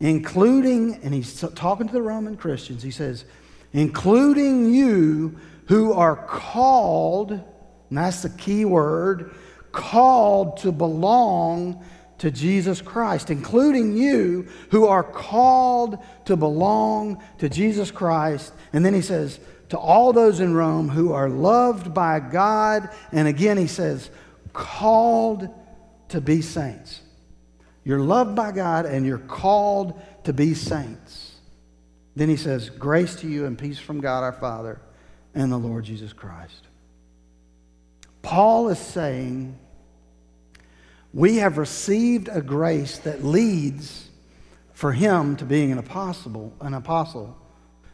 Including, 0.00 0.96
and 1.04 1.14
he's 1.14 1.40
talking 1.54 1.86
to 1.86 1.92
the 1.92 2.02
Roman 2.02 2.36
Christians, 2.36 2.82
he 2.82 2.90
says, 2.90 3.24
including 3.72 4.74
you 4.74 5.38
who 5.68 5.92
are 5.92 6.16
called 6.16 7.30
and 7.30 7.98
that's 7.98 8.22
the 8.22 8.30
key 8.30 8.64
word 8.64 9.36
called 9.70 10.56
to 10.56 10.72
belong 10.72 11.84
to 12.18 12.32
Jesus 12.32 12.82
Christ, 12.82 13.30
including 13.30 13.96
you 13.96 14.48
who 14.72 14.88
are 14.88 15.04
called 15.04 15.98
to 16.24 16.34
belong 16.34 17.22
to 17.38 17.48
Jesus 17.48 17.92
Christ. 17.92 18.52
And 18.72 18.84
then 18.84 18.94
he 18.94 19.00
says, 19.00 19.38
to 19.68 19.78
all 19.78 20.12
those 20.12 20.40
in 20.40 20.54
Rome 20.54 20.88
who 20.88 21.12
are 21.12 21.28
loved 21.28 21.94
by 21.94 22.18
God. 22.18 22.90
And 23.12 23.28
again, 23.28 23.58
he 23.58 23.68
says, 23.68 24.10
called 24.52 25.48
to 26.08 26.20
be 26.20 26.42
saints. 26.42 27.00
You're 27.84 28.00
loved 28.00 28.34
by 28.34 28.52
God 28.52 28.86
and 28.86 29.04
you're 29.04 29.18
called 29.18 30.00
to 30.24 30.32
be 30.32 30.54
saints. 30.54 31.32
Then 32.16 32.28
he 32.28 32.36
says, 32.36 32.70
Grace 32.70 33.16
to 33.16 33.28
you 33.28 33.46
and 33.46 33.58
peace 33.58 33.78
from 33.78 34.00
God 34.00 34.22
our 34.22 34.32
Father 34.32 34.80
and 35.34 35.50
the 35.50 35.58
Lord 35.58 35.84
Jesus 35.84 36.12
Christ. 36.12 36.68
Paul 38.22 38.68
is 38.68 38.78
saying, 38.78 39.58
we 41.14 41.36
have 41.36 41.58
received 41.58 42.28
a 42.28 42.42
grace 42.42 42.98
that 42.98 43.24
leads 43.24 44.08
for 44.72 44.92
him 44.92 45.36
to 45.36 45.44
being 45.44 45.70
an 45.70 45.78
apostle, 45.78 46.52
an 46.60 46.74
apostle, 46.74 47.38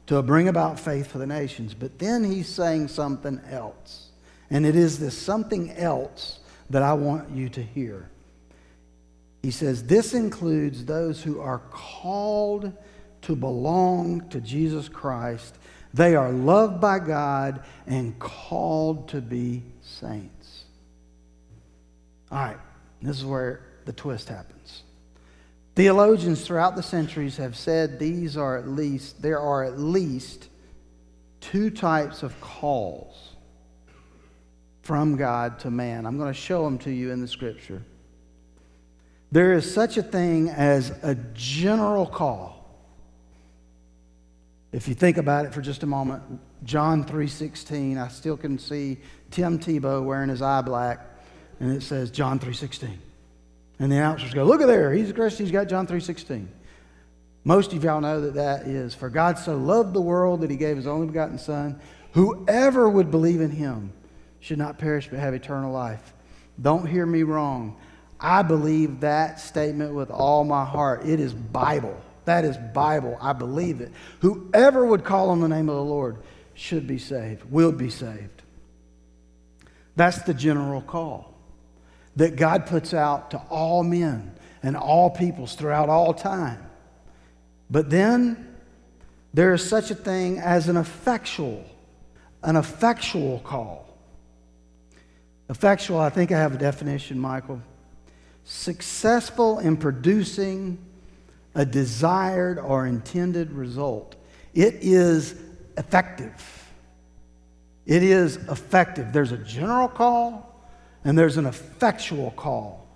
to 0.06 0.22
bring 0.22 0.48
about 0.48 0.80
faith 0.80 1.08
for 1.08 1.18
the 1.18 1.26
nations. 1.26 1.74
But 1.74 1.98
then 1.98 2.24
he's 2.24 2.48
saying 2.48 2.88
something 2.88 3.38
else. 3.50 4.08
And 4.48 4.64
it 4.64 4.74
is 4.74 4.98
this 4.98 5.16
something 5.16 5.70
else 5.72 6.39
that 6.71 6.83
I 6.83 6.93
want 6.95 7.31
you 7.31 7.49
to 7.51 7.62
hear. 7.62 8.09
He 9.43 9.51
says, 9.51 9.85
This 9.85 10.14
includes 10.14 10.85
those 10.85 11.23
who 11.23 11.41
are 11.41 11.59
called 11.71 12.73
to 13.23 13.37
belong 13.37 14.29
to 14.31 14.41
Jesus 14.41 14.89
Christ. 14.89 15.59
They 15.93 16.14
are 16.14 16.31
loved 16.31 16.81
by 16.81 17.01
God 17.01 17.64
and 17.87 18.18
called 18.18 19.09
to 19.09 19.21
be 19.21 19.62
saints. 19.83 20.64
All 22.31 22.39
right, 22.39 22.59
this 23.03 23.18
is 23.18 23.25
where 23.25 23.62
the 23.87 23.93
twist 23.93 24.29
happens. 24.29 24.85
Theologians 25.75 26.43
throughout 26.47 26.77
the 26.77 26.83
centuries 26.83 27.37
have 27.39 27.57
said 27.57 27.99
these 27.99 28.37
are 28.37 28.57
at 28.57 28.68
least, 28.68 29.21
there 29.21 29.41
are 29.41 29.64
at 29.64 29.79
least 29.81 30.49
two 31.41 31.71
types 31.71 32.23
of 32.23 32.39
calls 32.41 33.30
from 34.91 35.14
God 35.14 35.61
to 35.61 35.70
man. 35.70 36.05
I'm 36.05 36.18
going 36.18 36.32
to 36.32 36.36
show 36.36 36.64
them 36.64 36.76
to 36.78 36.91
you 36.91 37.12
in 37.12 37.20
the 37.20 37.28
scripture. 37.28 37.80
There 39.30 39.53
is 39.53 39.72
such 39.72 39.97
a 39.97 40.03
thing 40.03 40.49
as 40.49 40.91
a 41.05 41.14
general 41.32 42.07
call. 42.07 42.68
If 44.72 44.88
you 44.88 44.97
think 44.97 45.16
about 45.16 45.47
it 45.47 45.55
for 45.55 45.61
just 45.61 45.84
a 45.84 45.86
moment, 45.86 46.24
John 46.64 47.05
3:16, 47.05 47.99
I 47.99 48.09
still 48.09 48.36
can 48.36 48.59
see 48.59 48.99
Tim 49.30 49.61
Tebow 49.61 50.03
wearing 50.05 50.28
his 50.28 50.43
eye 50.43 50.61
black, 50.61 51.07
and 51.61 51.70
it 51.70 51.84
says 51.84 52.11
John 52.11 52.41
3:16. 52.41 52.99
And 53.78 53.93
the 53.93 53.97
announcers 53.97 54.34
go, 54.34 54.43
"Look 54.43 54.61
at 54.61 54.66
there, 54.66 54.93
he's 54.93 55.11
a 55.11 55.12
Christian, 55.12 55.47
he's 55.47 55.53
got 55.53 55.68
John 55.68 55.86
3:16." 55.86 56.49
Most 57.45 57.72
of 57.72 57.84
y'all 57.84 58.01
know 58.01 58.20
that 58.22 58.34
that 58.34 58.66
is, 58.66 58.93
"For 58.97 59.09
God 59.09 59.38
so 59.38 59.57
loved 59.57 59.95
the 59.95 60.01
world 60.01 60.41
that 60.41 60.51
he 60.51 60.57
gave 60.57 60.76
his 60.76 60.88
only 60.88 61.07
begotten 61.07 61.38
son, 61.38 61.78
whoever 62.11 62.88
would 62.88 63.12
believe 63.12 63.41
in 63.41 63.53
him 63.53 63.93
should 64.41 64.59
not 64.59 64.78
perish 64.78 65.09
but 65.09 65.18
have 65.18 65.34
eternal 65.34 65.72
life." 65.72 66.12
Don't 66.61 66.86
hear 66.86 67.07
me 67.07 67.22
wrong. 67.22 67.76
I 68.18 68.43
believe 68.43 69.01
that 69.01 69.41
statement 69.41 69.95
with 69.95 70.11
all 70.11 70.45
my 70.45 70.64
heart. 70.64 71.07
It 71.07 71.20
is 71.20 71.32
Bible. 71.32 71.97
That 72.26 72.45
is 72.45 72.57
Bible. 72.74 73.16
I 73.20 73.32
believe 73.32 73.80
it. 73.80 73.93
Whoever 74.20 74.84
would 74.84 75.05
call 75.05 75.30
on 75.30 75.41
the 75.41 75.49
name 75.49 75.68
of 75.68 75.76
the 75.76 75.84
Lord 75.84 76.18
should 76.55 76.86
be 76.86 76.99
saved, 76.99 77.51
will 77.51 77.72
be 77.72 77.88
saved. 77.88 78.43
That's 79.97 80.22
the 80.22 80.34
general 80.34 80.82
call 80.82 81.32
that 82.16 82.36
God 82.36 82.66
puts 82.66 82.93
out 82.93 83.30
to 83.30 83.38
all 83.49 83.82
men 83.82 84.32
and 84.62 84.76
all 84.76 85.11
peoples 85.11 85.55
throughout 85.55 85.88
all 85.88 86.12
time. 86.12 86.62
But 87.70 87.88
then 87.88 88.55
there 89.32 89.55
is 89.55 89.66
such 89.66 89.91
a 89.91 89.95
thing 89.95 90.38
as 90.38 90.68
an 90.68 90.76
effectual, 90.76 91.64
an 92.43 92.57
effectual 92.57 93.38
call. 93.41 93.89
Effectual, 95.51 95.98
I 95.98 96.09
think 96.09 96.32
I 96.32 96.38
have 96.38 96.55
a 96.55 96.59
definition, 96.59 97.18
Michael 97.18 97.61
successful 98.44 99.59
in 99.59 99.76
producing 99.76 100.78
a 101.55 101.64
desired 101.64 102.59
or 102.59 102.86
intended 102.86 103.53
result. 103.53 104.16
It 104.55 104.74
is 104.80 105.36
effective. 105.76 106.66
It 107.86 108.03
is 108.03 108.36
effective. 108.36 109.12
There's 109.12 109.32
a 109.32 109.38
general 109.38 109.88
call 109.88 110.64
and 111.05 111.16
there's 111.16 111.36
an 111.36 111.46
effectual 111.46 112.32
call. 112.32 112.86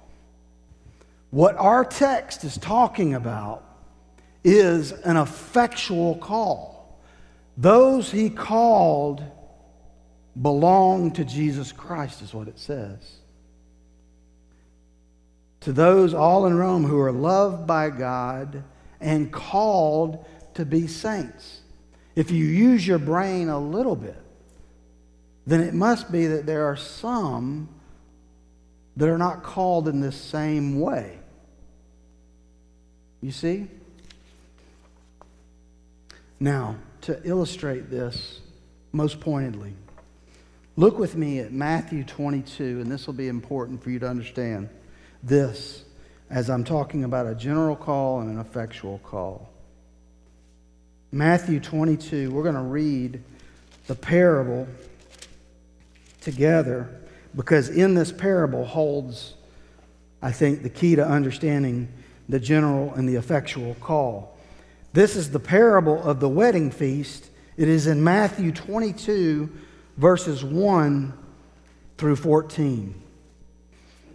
What 1.30 1.56
our 1.56 1.84
text 1.84 2.44
is 2.44 2.58
talking 2.58 3.14
about 3.14 3.64
is 4.44 4.92
an 4.92 5.16
effectual 5.16 6.16
call. 6.16 7.00
Those 7.56 8.10
he 8.10 8.30
called 8.30 9.24
belong 10.40 11.12
to 11.12 11.24
Jesus 11.24 11.72
Christ, 11.72 12.22
is 12.22 12.34
what 12.34 12.48
it 12.48 12.58
says 12.58 13.18
to 15.64 15.72
those 15.72 16.12
all 16.12 16.44
in 16.44 16.54
Rome 16.54 16.84
who 16.84 17.00
are 17.00 17.10
loved 17.10 17.66
by 17.66 17.88
God 17.88 18.62
and 19.00 19.32
called 19.32 20.26
to 20.52 20.66
be 20.66 20.86
saints. 20.86 21.62
If 22.14 22.30
you 22.30 22.44
use 22.44 22.86
your 22.86 22.98
brain 22.98 23.48
a 23.48 23.58
little 23.58 23.96
bit, 23.96 24.20
then 25.46 25.60
it 25.60 25.72
must 25.72 26.12
be 26.12 26.26
that 26.26 26.44
there 26.44 26.66
are 26.66 26.76
some 26.76 27.70
that 28.98 29.08
are 29.08 29.16
not 29.16 29.42
called 29.42 29.88
in 29.88 30.00
this 30.00 30.20
same 30.20 30.78
way. 30.80 31.18
You 33.22 33.32
see? 33.32 33.66
Now, 36.38 36.76
to 37.02 37.18
illustrate 37.24 37.88
this 37.88 38.40
most 38.92 39.18
pointedly, 39.18 39.72
look 40.76 40.98
with 40.98 41.16
me 41.16 41.38
at 41.38 41.52
Matthew 41.52 42.04
22, 42.04 42.80
and 42.80 42.90
this 42.90 43.06
will 43.06 43.14
be 43.14 43.28
important 43.28 43.82
for 43.82 43.90
you 43.90 43.98
to 44.00 44.08
understand 44.08 44.68
this 45.22 45.84
as 46.30 46.50
I'm 46.50 46.64
talking 46.64 47.04
about 47.04 47.26
a 47.26 47.34
general 47.34 47.76
call 47.76 48.20
and 48.20 48.30
an 48.30 48.40
effectual 48.40 48.98
call. 48.98 49.48
Matthew 51.12 51.60
22, 51.60 52.30
we're 52.30 52.42
going 52.42 52.56
to 52.56 52.60
read 52.60 53.22
the 53.86 53.94
parable 53.94 54.66
together 56.20 56.88
because 57.36 57.68
in 57.68 57.94
this 57.94 58.10
parable 58.10 58.64
holds, 58.64 59.34
I 60.20 60.32
think, 60.32 60.62
the 60.62 60.70
key 60.70 60.96
to 60.96 61.06
understanding 61.06 61.88
the 62.28 62.40
general 62.40 62.92
and 62.94 63.08
the 63.08 63.16
effectual 63.16 63.74
call. 63.80 64.36
This 64.92 65.14
is 65.14 65.30
the 65.30 65.40
parable 65.40 66.02
of 66.02 66.20
the 66.20 66.28
wedding 66.28 66.70
feast. 66.70 67.28
It 67.56 67.68
is 67.68 67.86
in 67.86 68.02
Matthew 68.02 68.50
22, 68.50 69.50
verses 69.96 70.44
1 70.44 71.12
through 71.98 72.16
14. 72.16 73.02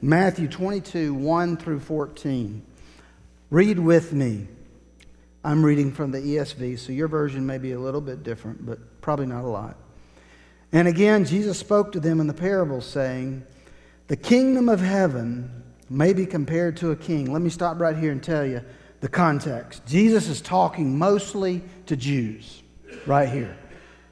Matthew 0.02 0.48
22, 0.48 1.14
1 1.14 1.58
through 1.58 1.80
14. 1.80 2.62
Read 3.50 3.80
with 3.80 4.14
me. 4.14 4.48
I'm 5.44 5.64
reading 5.64 5.92
from 5.92 6.12
the 6.12 6.20
ESV, 6.20 6.80
so 6.80 6.92
your 6.92 7.08
version 7.08 7.46
may 7.46 7.58
be 7.58 7.72
a 7.72 7.80
little 7.80 8.02
bit 8.02 8.24
different, 8.24 8.66
but 8.66 9.02
probably 9.02 9.26
not 9.26 9.44
a 9.44 9.48
lot. 9.48 9.78
And 10.72 10.88
again, 10.88 11.26
Jesus 11.26 11.58
spoke 11.58 11.92
to 11.94 12.00
them 12.00 12.20
in 12.20 12.28
the 12.28 12.34
parable, 12.34 12.82
saying, 12.82 13.44
The 14.08 14.18
kingdom 14.18 14.70
of 14.70 14.82
heaven 14.82 15.64
may 15.90 16.14
be 16.14 16.26
compared 16.26 16.78
to 16.78 16.92
a 16.92 16.96
king. 16.96 17.32
Let 17.32 17.42
me 17.42 17.50
stop 17.50 17.80
right 17.80 17.98
here 17.98 18.12
and 18.12 18.22
tell 18.22 18.46
you 18.46 18.62
the 19.02 19.08
context. 19.08 19.86
Jesus 19.88 20.28
is 20.28 20.42
talking 20.42 20.98
mostly 20.98 21.64
to 21.88 21.96
Jews, 21.96 22.62
right 23.06 23.30
here. 23.30 23.58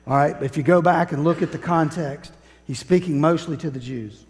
All 0.08 0.16
right, 0.16 0.42
if 0.42 0.56
you 0.56 0.64
go 0.64 0.82
back 0.82 1.12
and 1.12 1.26
look 1.26 1.42
at 1.42 1.52
the 1.52 1.58
context, 1.58 2.32
he's 2.66 2.80
speaking 2.80 3.20
mostly 3.20 3.58
to 3.58 3.70
the 3.70 3.80
Jews. 3.80 4.26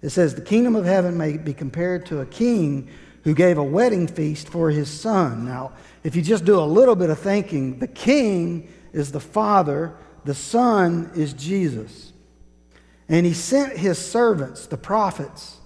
It 0.00 0.08
says, 0.08 0.34
The 0.34 0.40
kingdom 0.40 0.74
of 0.74 0.86
heaven 0.86 1.18
may 1.18 1.36
be 1.36 1.52
compared 1.52 2.06
to 2.06 2.20
a 2.20 2.26
king 2.26 2.88
who 3.24 3.34
gave 3.34 3.58
a 3.58 3.64
wedding 3.64 4.06
feast 4.06 4.48
for 4.48 4.70
his 4.70 4.88
son. 4.88 5.44
Now, 5.44 5.72
if 6.02 6.16
you 6.16 6.22
just 6.22 6.46
do 6.46 6.58
a 6.58 6.64
little 6.64 6.96
bit 6.96 7.10
of 7.10 7.18
thinking, 7.18 7.78
the 7.78 7.88
king 7.88 8.72
is 8.92 9.12
the 9.12 9.20
Father, 9.20 9.94
the 10.24 10.34
Son 10.34 11.10
is 11.14 11.34
Jesus. 11.34 12.12
And 13.08 13.26
he 13.26 13.34
sent 13.34 13.76
his 13.76 13.98
servants, 13.98 14.66
the 14.66 14.78
prophets, 14.78 15.58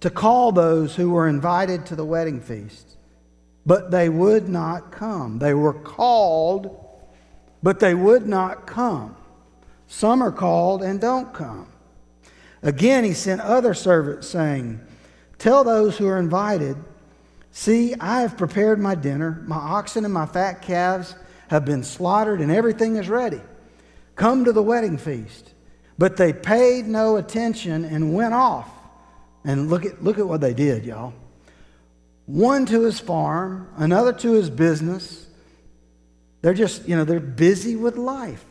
to 0.00 0.10
call 0.10 0.52
those 0.52 0.94
who 0.96 1.10
were 1.10 1.26
invited 1.26 1.86
to 1.86 1.96
the 1.96 2.04
wedding 2.04 2.40
feast. 2.40 2.96
But 3.64 3.90
they 3.90 4.10
would 4.10 4.48
not 4.48 4.92
come. 4.92 5.38
They 5.38 5.54
were 5.54 5.72
called, 5.72 6.85
but 7.66 7.80
they 7.80 7.96
would 7.96 8.28
not 8.28 8.64
come. 8.64 9.16
Some 9.88 10.22
are 10.22 10.30
called 10.30 10.84
and 10.84 11.00
don't 11.00 11.34
come. 11.34 11.66
Again, 12.62 13.02
he 13.02 13.12
sent 13.12 13.40
other 13.40 13.74
servants, 13.74 14.28
saying, 14.28 14.78
Tell 15.38 15.64
those 15.64 15.98
who 15.98 16.06
are 16.06 16.20
invited, 16.20 16.76
See, 17.50 17.92
I 17.98 18.20
have 18.20 18.36
prepared 18.36 18.78
my 18.78 18.94
dinner. 18.94 19.42
My 19.48 19.56
oxen 19.56 20.04
and 20.04 20.14
my 20.14 20.26
fat 20.26 20.62
calves 20.62 21.16
have 21.48 21.64
been 21.64 21.82
slaughtered, 21.82 22.40
and 22.40 22.52
everything 22.52 22.94
is 22.94 23.08
ready. 23.08 23.40
Come 24.14 24.44
to 24.44 24.52
the 24.52 24.62
wedding 24.62 24.96
feast. 24.96 25.52
But 25.98 26.16
they 26.16 26.32
paid 26.32 26.86
no 26.86 27.16
attention 27.16 27.84
and 27.84 28.14
went 28.14 28.32
off. 28.32 28.70
And 29.44 29.68
look 29.70 29.84
at, 29.84 30.04
look 30.04 30.20
at 30.20 30.28
what 30.28 30.40
they 30.40 30.54
did, 30.54 30.84
y'all. 30.84 31.14
One 32.26 32.64
to 32.66 32.82
his 32.82 33.00
farm, 33.00 33.68
another 33.76 34.12
to 34.12 34.34
his 34.34 34.50
business. 34.50 35.25
They're 36.42 36.54
just, 36.54 36.88
you 36.88 36.96
know, 36.96 37.04
they're 37.04 37.20
busy 37.20 37.76
with 37.76 37.96
life. 37.96 38.44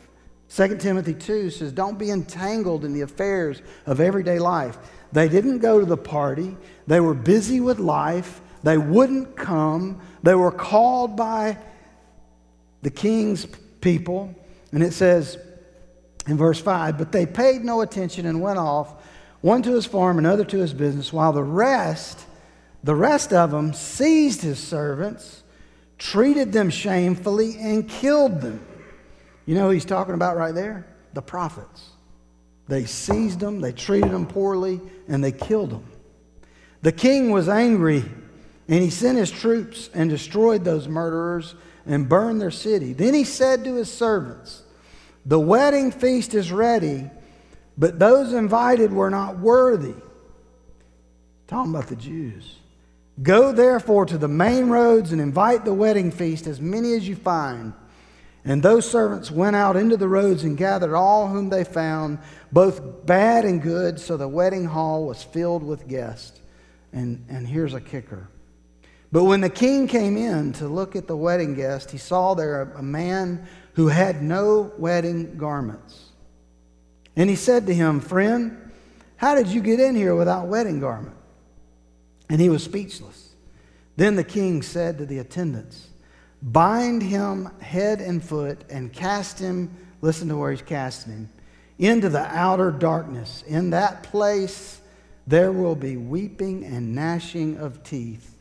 2 0.48 0.76
Timothy 0.78 1.14
2 1.14 1.50
says, 1.50 1.72
Don't 1.72 1.98
be 1.98 2.10
entangled 2.10 2.84
in 2.84 2.92
the 2.92 3.00
affairs 3.00 3.60
of 3.84 4.00
everyday 4.00 4.38
life. 4.38 4.78
They 5.12 5.28
didn't 5.28 5.58
go 5.58 5.80
to 5.80 5.86
the 5.86 5.96
party, 5.96 6.56
they 6.86 7.00
were 7.00 7.14
busy 7.14 7.60
with 7.60 7.78
life, 7.78 8.40
they 8.62 8.78
wouldn't 8.78 9.36
come, 9.36 10.00
they 10.22 10.34
were 10.34 10.52
called 10.52 11.16
by 11.16 11.58
the 12.82 12.90
king's 12.90 13.46
people. 13.80 14.34
And 14.72 14.82
it 14.82 14.92
says, 14.92 15.38
In 16.26 16.36
verse 16.36 16.60
5, 16.60 16.98
but 16.98 17.12
they 17.12 17.26
paid 17.26 17.64
no 17.64 17.80
attention 17.80 18.26
and 18.26 18.40
went 18.40 18.58
off, 18.58 18.94
one 19.40 19.62
to 19.62 19.74
his 19.74 19.86
farm, 19.86 20.18
another 20.18 20.44
to 20.44 20.58
his 20.58 20.74
business, 20.74 21.12
while 21.12 21.32
the 21.32 21.42
rest, 21.42 22.20
the 22.82 22.94
rest 22.94 23.32
of 23.32 23.50
them, 23.50 23.72
seized 23.72 24.42
his 24.42 24.58
servants, 24.58 25.42
treated 25.98 26.52
them 26.52 26.70
shamefully, 26.70 27.56
and 27.58 27.88
killed 27.88 28.40
them. 28.40 28.64
You 29.46 29.54
know 29.54 29.66
who 29.66 29.70
he's 29.70 29.84
talking 29.84 30.14
about 30.14 30.36
right 30.36 30.54
there? 30.54 30.86
The 31.14 31.22
prophets. 31.22 31.90
They 32.68 32.84
seized 32.84 33.40
them, 33.40 33.60
they 33.60 33.72
treated 33.72 34.10
them 34.10 34.26
poorly, 34.26 34.80
and 35.08 35.22
they 35.22 35.32
killed 35.32 35.70
them. 35.70 35.84
The 36.82 36.92
king 36.92 37.30
was 37.30 37.48
angry, 37.48 38.04
and 38.68 38.82
he 38.82 38.90
sent 38.90 39.18
his 39.18 39.30
troops 39.30 39.88
and 39.94 40.10
destroyed 40.10 40.64
those 40.64 40.88
murderers 40.88 41.54
and 41.86 42.08
burned 42.08 42.40
their 42.40 42.50
city. 42.50 42.92
Then 42.92 43.14
he 43.14 43.24
said 43.24 43.64
to 43.64 43.74
his 43.76 43.92
servants, 43.92 44.62
The 45.24 45.38
wedding 45.38 45.92
feast 45.92 46.34
is 46.34 46.50
ready, 46.50 47.08
but 47.78 47.98
those 47.98 48.32
invited 48.32 48.92
were 48.92 49.10
not 49.10 49.38
worthy. 49.38 49.94
Talking 51.46 51.72
about 51.72 51.86
the 51.86 51.96
Jews. 51.96 52.56
Go 53.22 53.52
therefore 53.52 54.04
to 54.06 54.18
the 54.18 54.28
main 54.28 54.68
roads 54.68 55.12
and 55.12 55.20
invite 55.20 55.64
the 55.64 55.72
wedding 55.72 56.10
feast 56.10 56.46
as 56.46 56.60
many 56.60 56.94
as 56.94 57.08
you 57.08 57.16
find. 57.16 57.72
And 58.44 58.62
those 58.62 58.88
servants 58.88 59.30
went 59.30 59.56
out 59.56 59.74
into 59.74 59.96
the 59.96 60.08
roads 60.08 60.44
and 60.44 60.56
gathered 60.56 60.94
all 60.94 61.26
whom 61.26 61.48
they 61.48 61.64
found, 61.64 62.18
both 62.52 63.04
bad 63.04 63.44
and 63.44 63.60
good, 63.60 63.98
so 63.98 64.16
the 64.16 64.28
wedding 64.28 64.66
hall 64.66 65.06
was 65.06 65.22
filled 65.22 65.64
with 65.64 65.88
guests. 65.88 66.38
And, 66.92 67.24
and 67.28 67.46
here's 67.46 67.74
a 67.74 67.80
kicker. 67.80 68.28
But 69.10 69.24
when 69.24 69.40
the 69.40 69.50
king 69.50 69.88
came 69.88 70.16
in 70.16 70.52
to 70.54 70.68
look 70.68 70.94
at 70.94 71.06
the 71.06 71.16
wedding 71.16 71.54
guest, 71.54 71.90
he 71.90 71.98
saw 71.98 72.34
there 72.34 72.62
a, 72.62 72.78
a 72.78 72.82
man 72.82 73.46
who 73.74 73.88
had 73.88 74.22
no 74.22 74.72
wedding 74.78 75.36
garments. 75.38 76.10
And 77.16 77.30
he 77.30 77.36
said 77.36 77.66
to 77.66 77.74
him, 77.74 78.00
Friend, 78.00 78.70
how 79.16 79.34
did 79.34 79.48
you 79.48 79.60
get 79.60 79.80
in 79.80 79.96
here 79.96 80.14
without 80.14 80.46
wedding 80.46 80.80
garment? 80.80 81.15
And 82.28 82.40
he 82.40 82.48
was 82.48 82.64
speechless. 82.64 83.34
Then 83.96 84.16
the 84.16 84.24
king 84.24 84.62
said 84.62 84.98
to 84.98 85.06
the 85.06 85.18
attendants, 85.18 85.88
bind 86.42 87.02
him 87.02 87.50
head 87.60 88.00
and 88.00 88.22
foot, 88.22 88.64
and 88.68 88.92
cast 88.92 89.38
him, 89.38 89.70
listen 90.00 90.28
to 90.28 90.36
where 90.36 90.50
he's 90.50 90.62
casting 90.62 91.12
him, 91.12 91.30
into 91.78 92.08
the 92.08 92.26
outer 92.26 92.70
darkness. 92.70 93.42
In 93.46 93.70
that 93.70 94.02
place 94.02 94.80
there 95.26 95.50
will 95.50 95.74
be 95.74 95.96
weeping 95.96 96.64
and 96.64 96.94
gnashing 96.94 97.56
of 97.58 97.82
teeth. 97.82 98.36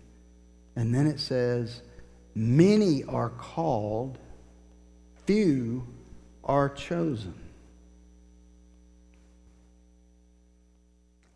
And 0.76 0.94
then 0.94 1.08
it 1.08 1.20
says, 1.20 1.82
Many 2.36 3.04
are 3.06 3.30
called, 3.30 4.20
few 5.26 5.88
are 6.44 6.70
chosen. 6.70 7.34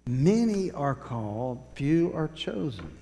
Many 0.09 0.71
are 0.71 0.95
called, 0.95 1.63
few 1.75 2.11
are 2.15 2.29
chosen. 2.29 2.97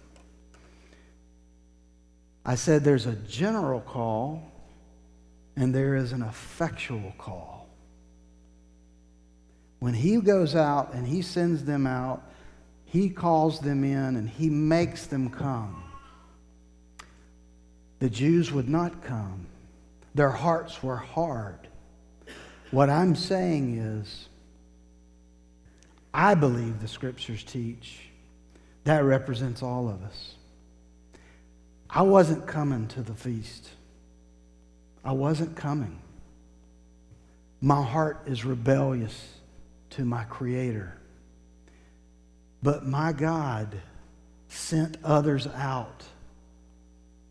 I 2.45 2.55
said 2.55 2.83
there's 2.83 3.05
a 3.05 3.15
general 3.15 3.79
call 3.79 4.51
and 5.55 5.73
there 5.73 5.95
is 5.95 6.11
an 6.11 6.21
effectual 6.21 7.13
call. 7.17 7.69
When 9.79 9.93
he 9.93 10.17
goes 10.17 10.53
out 10.53 10.93
and 10.93 11.07
he 11.07 11.21
sends 11.21 11.63
them 11.63 11.87
out, 11.87 12.29
he 12.83 13.07
calls 13.09 13.61
them 13.61 13.85
in 13.85 14.17
and 14.17 14.29
he 14.29 14.49
makes 14.49 15.05
them 15.05 15.29
come. 15.29 15.81
The 17.99 18.09
Jews 18.09 18.51
would 18.51 18.67
not 18.67 19.01
come. 19.01 19.47
Their 20.13 20.31
hearts 20.31 20.83
were 20.83 20.97
hard. 20.97 21.69
What 22.71 22.89
I'm 22.89 23.15
saying 23.15 23.77
is, 23.77 24.27
I 26.13 26.35
believe 26.35 26.81
the 26.81 26.87
scriptures 26.87 27.43
teach 27.43 27.99
that 28.83 29.03
represents 29.03 29.61
all 29.61 29.89
of 29.89 30.01
us. 30.03 30.35
I 31.89 32.01
wasn't 32.01 32.47
coming 32.47 32.87
to 32.89 33.01
the 33.01 33.13
feast. 33.13 33.69
I 35.03 35.11
wasn't 35.11 35.55
coming. 35.55 35.99
My 37.61 37.81
heart 37.81 38.23
is 38.25 38.45
rebellious 38.45 39.35
to 39.91 40.05
my 40.05 40.23
Creator. 40.25 40.97
But 42.61 42.85
my 42.85 43.13
God 43.13 43.79
sent 44.47 44.97
others 45.03 45.47
out 45.47 46.03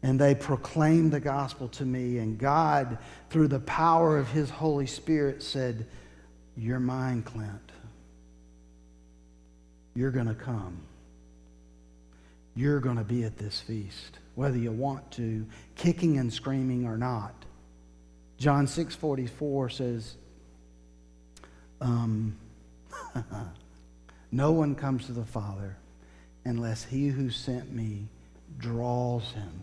and 0.03 0.21
they 0.21 0.35
proclaimed 0.35 1.11
the 1.11 1.21
gospel 1.21 1.69
to 1.69 1.85
me. 1.85 2.19
And 2.19 2.39
God, 2.39 2.99
through 3.31 3.49
the 3.49 3.61
power 3.61 4.19
of 4.19 4.29
His 4.29 4.51
Holy 4.51 4.87
Spirit, 4.87 5.43
said, 5.43 5.87
You're 6.57 6.81
mine, 6.81 7.23
Clint. 7.23 7.66
You're 9.97 10.13
going 10.13 10.29
to 10.29 10.35
come. 10.35 10.79
You're 12.55 12.79
going 12.79 12.99
to 12.99 13.05
be 13.05 13.25
at 13.25 13.37
this 13.37 13.61
feast 13.61 14.19
whether 14.37 14.59
you 14.59 14.71
want 14.71 15.11
to, 15.11 15.47
kicking 15.77 16.19
and 16.19 16.33
screaming 16.33 16.87
or 16.87 16.97
not. 16.97 17.35
John 18.39 18.67
6:44 18.67 19.73
says, 19.73 20.15
um, 21.81 22.37
"No 24.31 24.53
one 24.53 24.75
comes 24.75 25.07
to 25.07 25.13
the 25.13 25.25
Father 25.25 25.77
unless 26.45 26.85
he 26.85 27.09
who 27.09 27.31
sent 27.31 27.73
me 27.73 28.07
draws 28.59 29.33
him." 29.33 29.63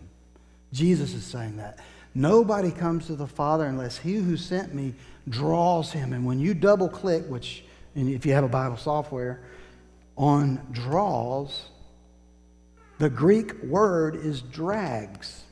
Jesus 0.72 1.14
is 1.14 1.24
saying 1.24 1.56
that. 1.56 1.78
Nobody 2.16 2.72
comes 2.72 3.06
to 3.06 3.14
the 3.14 3.28
Father 3.28 3.66
unless 3.66 3.96
he 3.96 4.16
who 4.16 4.36
sent 4.36 4.74
me 4.74 4.94
draws 5.28 5.92
him. 5.92 6.12
And 6.12 6.26
when 6.26 6.40
you 6.40 6.52
double 6.52 6.88
click, 6.88 7.24
which, 7.26 7.64
if 7.94 8.26
you 8.26 8.32
have 8.32 8.44
a 8.44 8.48
Bible 8.48 8.76
software, 8.76 9.40
on 10.16 10.60
draws, 10.72 11.68
the 12.98 13.10
Greek 13.10 13.62
word 13.62 14.16
is 14.16 14.40
drags. 14.42 15.42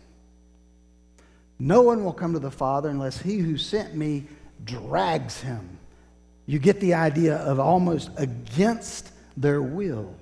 No 1.59 1.83
one 1.83 2.05
will 2.05 2.13
come 2.13 2.33
to 2.33 2.39
the 2.39 2.51
Father 2.51 2.89
unless 2.89 3.21
he 3.21 3.39
who 3.39 3.57
sent 3.57 3.95
me 3.95 4.27
drags 4.65 5.41
him. 5.41 5.79
You 6.47 6.59
get 6.59 6.81
the 6.81 6.95
idea 6.95 7.37
of 7.37 7.61
almost 7.61 8.11
against 8.17 9.11
their 9.37 9.63
will. 9.63 10.15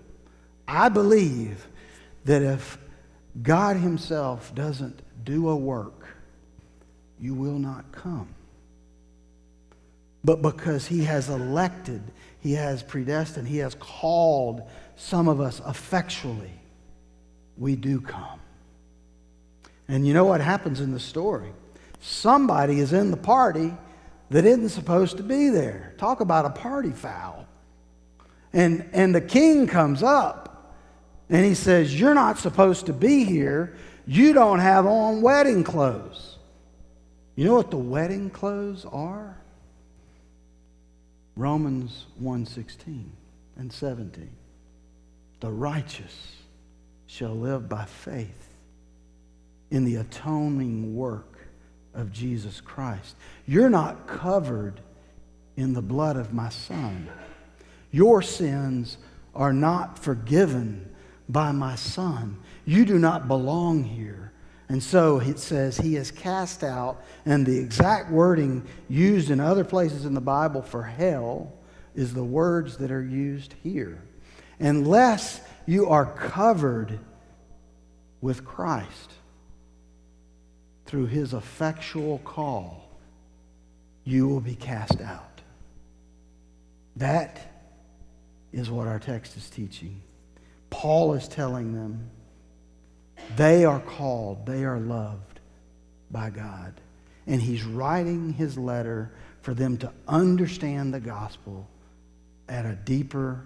I 0.68 0.88
believe 0.88 1.66
that 2.24 2.42
if 2.42 2.78
God 3.42 3.76
Himself 3.76 4.54
doesn't 4.54 5.00
do 5.24 5.48
a 5.48 5.56
work, 5.56 6.08
you 7.18 7.34
will 7.34 7.58
not 7.58 7.90
come. 7.92 8.28
But 10.24 10.42
because 10.42 10.86
He 10.86 11.04
has 11.04 11.28
elected, 11.28 12.02
He 12.40 12.54
has 12.54 12.82
predestined, 12.82 13.48
He 13.48 13.58
has 13.58 13.74
called 13.74 14.62
some 14.96 15.28
of 15.28 15.40
us 15.40 15.62
effectually, 15.66 16.52
we 17.56 17.76
do 17.76 18.00
come. 18.00 18.40
And 19.88 20.06
you 20.06 20.14
know 20.14 20.24
what 20.24 20.40
happens 20.40 20.80
in 20.80 20.92
the 20.92 21.00
story? 21.00 21.52
Somebody 22.00 22.80
is 22.80 22.92
in 22.92 23.10
the 23.10 23.16
party 23.16 23.74
that 24.30 24.44
isn't 24.44 24.68
supposed 24.68 25.16
to 25.16 25.22
be 25.22 25.48
there. 25.48 25.94
Talk 25.98 26.20
about 26.20 26.44
a 26.44 26.50
party 26.50 26.90
foul. 26.90 27.46
And, 28.52 28.88
and 28.92 29.14
the 29.14 29.20
king 29.20 29.66
comes 29.66 30.02
up 30.02 30.76
and 31.28 31.44
he 31.44 31.54
says, 31.54 31.98
You're 31.98 32.14
not 32.14 32.38
supposed 32.38 32.86
to 32.86 32.92
be 32.92 33.24
here. 33.24 33.76
You 34.06 34.32
don't 34.32 34.60
have 34.60 34.86
on 34.86 35.22
wedding 35.22 35.64
clothes. 35.64 36.36
You 37.36 37.46
know 37.46 37.54
what 37.54 37.70
the 37.70 37.78
wedding 37.78 38.30
clothes 38.30 38.84
are? 38.84 39.39
Romans 41.40 42.04
1:16 42.20 43.12
and 43.56 43.72
17. 43.72 44.28
The 45.40 45.50
righteous 45.50 46.36
shall 47.06 47.34
live 47.34 47.66
by 47.66 47.86
faith 47.86 48.54
in 49.70 49.84
the 49.84 49.96
atoning 49.96 50.94
work 50.94 51.38
of 51.94 52.12
Jesus 52.12 52.60
Christ. 52.60 53.16
You're 53.46 53.70
not 53.70 54.06
covered 54.06 54.82
in 55.56 55.72
the 55.72 55.80
blood 55.80 56.16
of 56.16 56.34
my 56.34 56.50
Son. 56.50 57.08
Your 57.90 58.20
sins 58.20 58.98
are 59.34 59.54
not 59.54 59.98
forgiven 59.98 60.94
by 61.26 61.52
my 61.52 61.74
Son. 61.74 62.36
You 62.66 62.84
do 62.84 62.98
not 62.98 63.28
belong 63.28 63.84
here. 63.84 64.29
And 64.70 64.80
so 64.80 65.18
it 65.18 65.40
says 65.40 65.76
he 65.76 65.96
is 65.96 66.12
cast 66.12 66.62
out, 66.62 67.02
and 67.26 67.44
the 67.44 67.58
exact 67.58 68.08
wording 68.08 68.64
used 68.88 69.28
in 69.28 69.40
other 69.40 69.64
places 69.64 70.04
in 70.04 70.14
the 70.14 70.20
Bible 70.20 70.62
for 70.62 70.84
hell 70.84 71.52
is 71.96 72.14
the 72.14 72.22
words 72.22 72.76
that 72.76 72.92
are 72.92 73.02
used 73.02 73.56
here. 73.64 74.00
Unless 74.60 75.40
you 75.66 75.88
are 75.88 76.06
covered 76.06 77.00
with 78.20 78.44
Christ 78.44 79.10
through 80.86 81.06
his 81.06 81.34
effectual 81.34 82.18
call, 82.18 82.88
you 84.04 84.28
will 84.28 84.40
be 84.40 84.54
cast 84.54 85.00
out. 85.00 85.40
That 86.94 87.40
is 88.52 88.70
what 88.70 88.86
our 88.86 89.00
text 89.00 89.36
is 89.36 89.50
teaching. 89.50 90.00
Paul 90.70 91.14
is 91.14 91.26
telling 91.26 91.74
them 91.74 92.08
they 93.36 93.64
are 93.64 93.80
called, 93.80 94.46
they 94.46 94.64
are 94.64 94.78
loved 94.78 95.40
by 96.10 96.30
God. 96.30 96.74
And 97.26 97.40
he's 97.40 97.64
writing 97.64 98.32
his 98.32 98.58
letter 98.58 99.12
for 99.42 99.54
them 99.54 99.76
to 99.78 99.92
understand 100.08 100.92
the 100.92 101.00
gospel 101.00 101.68
at 102.48 102.66
a 102.66 102.74
deeper 102.74 103.44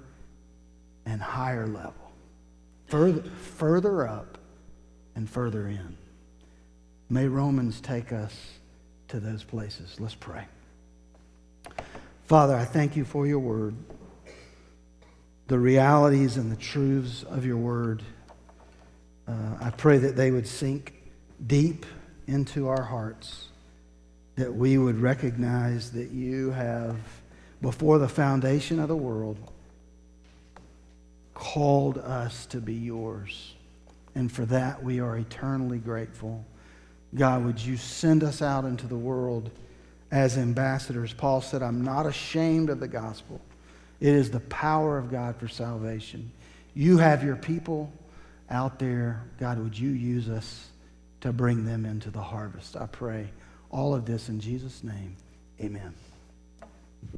and 1.07 1.21
higher 1.21 1.67
level, 1.67 1.95
further, 2.87 3.23
further 3.23 4.09
up 4.09 4.39
and 5.15 5.29
further 5.29 5.69
in. 5.69 5.97
May 7.11 7.29
Romans 7.29 7.81
take 7.81 8.13
us 8.13 8.35
to 9.09 9.21
those 9.21 9.45
places. 9.45 10.01
Let's 10.01 10.15
pray. 10.15 10.47
Father, 12.25 12.57
I 12.57 12.65
thank 12.65 12.97
you 12.97 13.05
for 13.05 13.27
your 13.27 13.39
word, 13.39 13.75
the 15.47 15.59
realities 15.59 16.39
and 16.39 16.51
the 16.51 16.57
truths 16.57 17.23
of 17.23 17.45
your 17.45 17.59
word. 17.59 18.03
Uh, 19.27 19.33
I 19.61 19.71
pray 19.71 19.99
that 19.99 20.17
they 20.17 20.31
would 20.31 20.47
sink 20.47 20.95
deep 21.47 21.87
into 22.27 22.69
our 22.69 22.83
hearts, 22.83 23.49
that 24.37 24.55
we 24.55 24.79
would 24.79 25.01
recognize 25.01 25.93
that 25.93 26.11
you 26.11 26.51
have, 26.51 26.97
before 27.63 27.99
the 27.99 28.09
foundation 28.09 28.79
of 28.79 28.89
the 28.89 28.97
world, 28.97 29.39
called 31.35 31.99
us 31.99 32.47
to 32.47 32.59
be 32.59 32.75
yours. 32.75 33.55
And 34.15 34.31
for 34.31 34.45
that, 34.47 34.83
we 34.83 35.01
are 35.01 35.17
eternally 35.17 35.79
grateful. 35.79 36.45
God, 37.15 37.45
would 37.45 37.61
you 37.61 37.77
send 37.77 38.23
us 38.23 38.43
out 38.43 38.65
into 38.65 38.87
the 38.87 38.97
world 38.97 39.51
as 40.11 40.39
ambassadors? 40.39 41.13
Paul 41.13 41.41
said, 41.41 41.63
I'm 41.63 41.83
not 41.83 42.07
ashamed 42.07 42.71
of 42.71 42.81
the 42.81 42.89
gospel. 42.89 43.41
It 44.01 44.15
is 44.15 44.31
the 44.31 44.41
power 44.41 44.99
of 44.99 45.11
God 45.11 45.37
for 45.37 45.49
salvation. 45.49 46.31
You 46.75 46.99
have 46.99 47.25
your 47.25 47.37
people 47.37 47.93
out 48.55 48.79
there. 48.79 49.25
God, 49.39 49.59
would 49.59 49.79
you 49.79 49.91
use 49.91 50.29
us 50.29 50.69
to 51.21 51.33
bring 51.33 51.65
them 51.65 51.85
into 51.85 52.11
the 52.11 52.23
harvest? 52.23 52.77
I 52.77 52.87
pray 52.87 53.29
all 53.71 53.95
of 53.95 54.07
this 54.07 54.29
in 54.29 54.41
Jesus' 54.41 54.83
name. 54.83 55.17
Amen. 55.61 55.95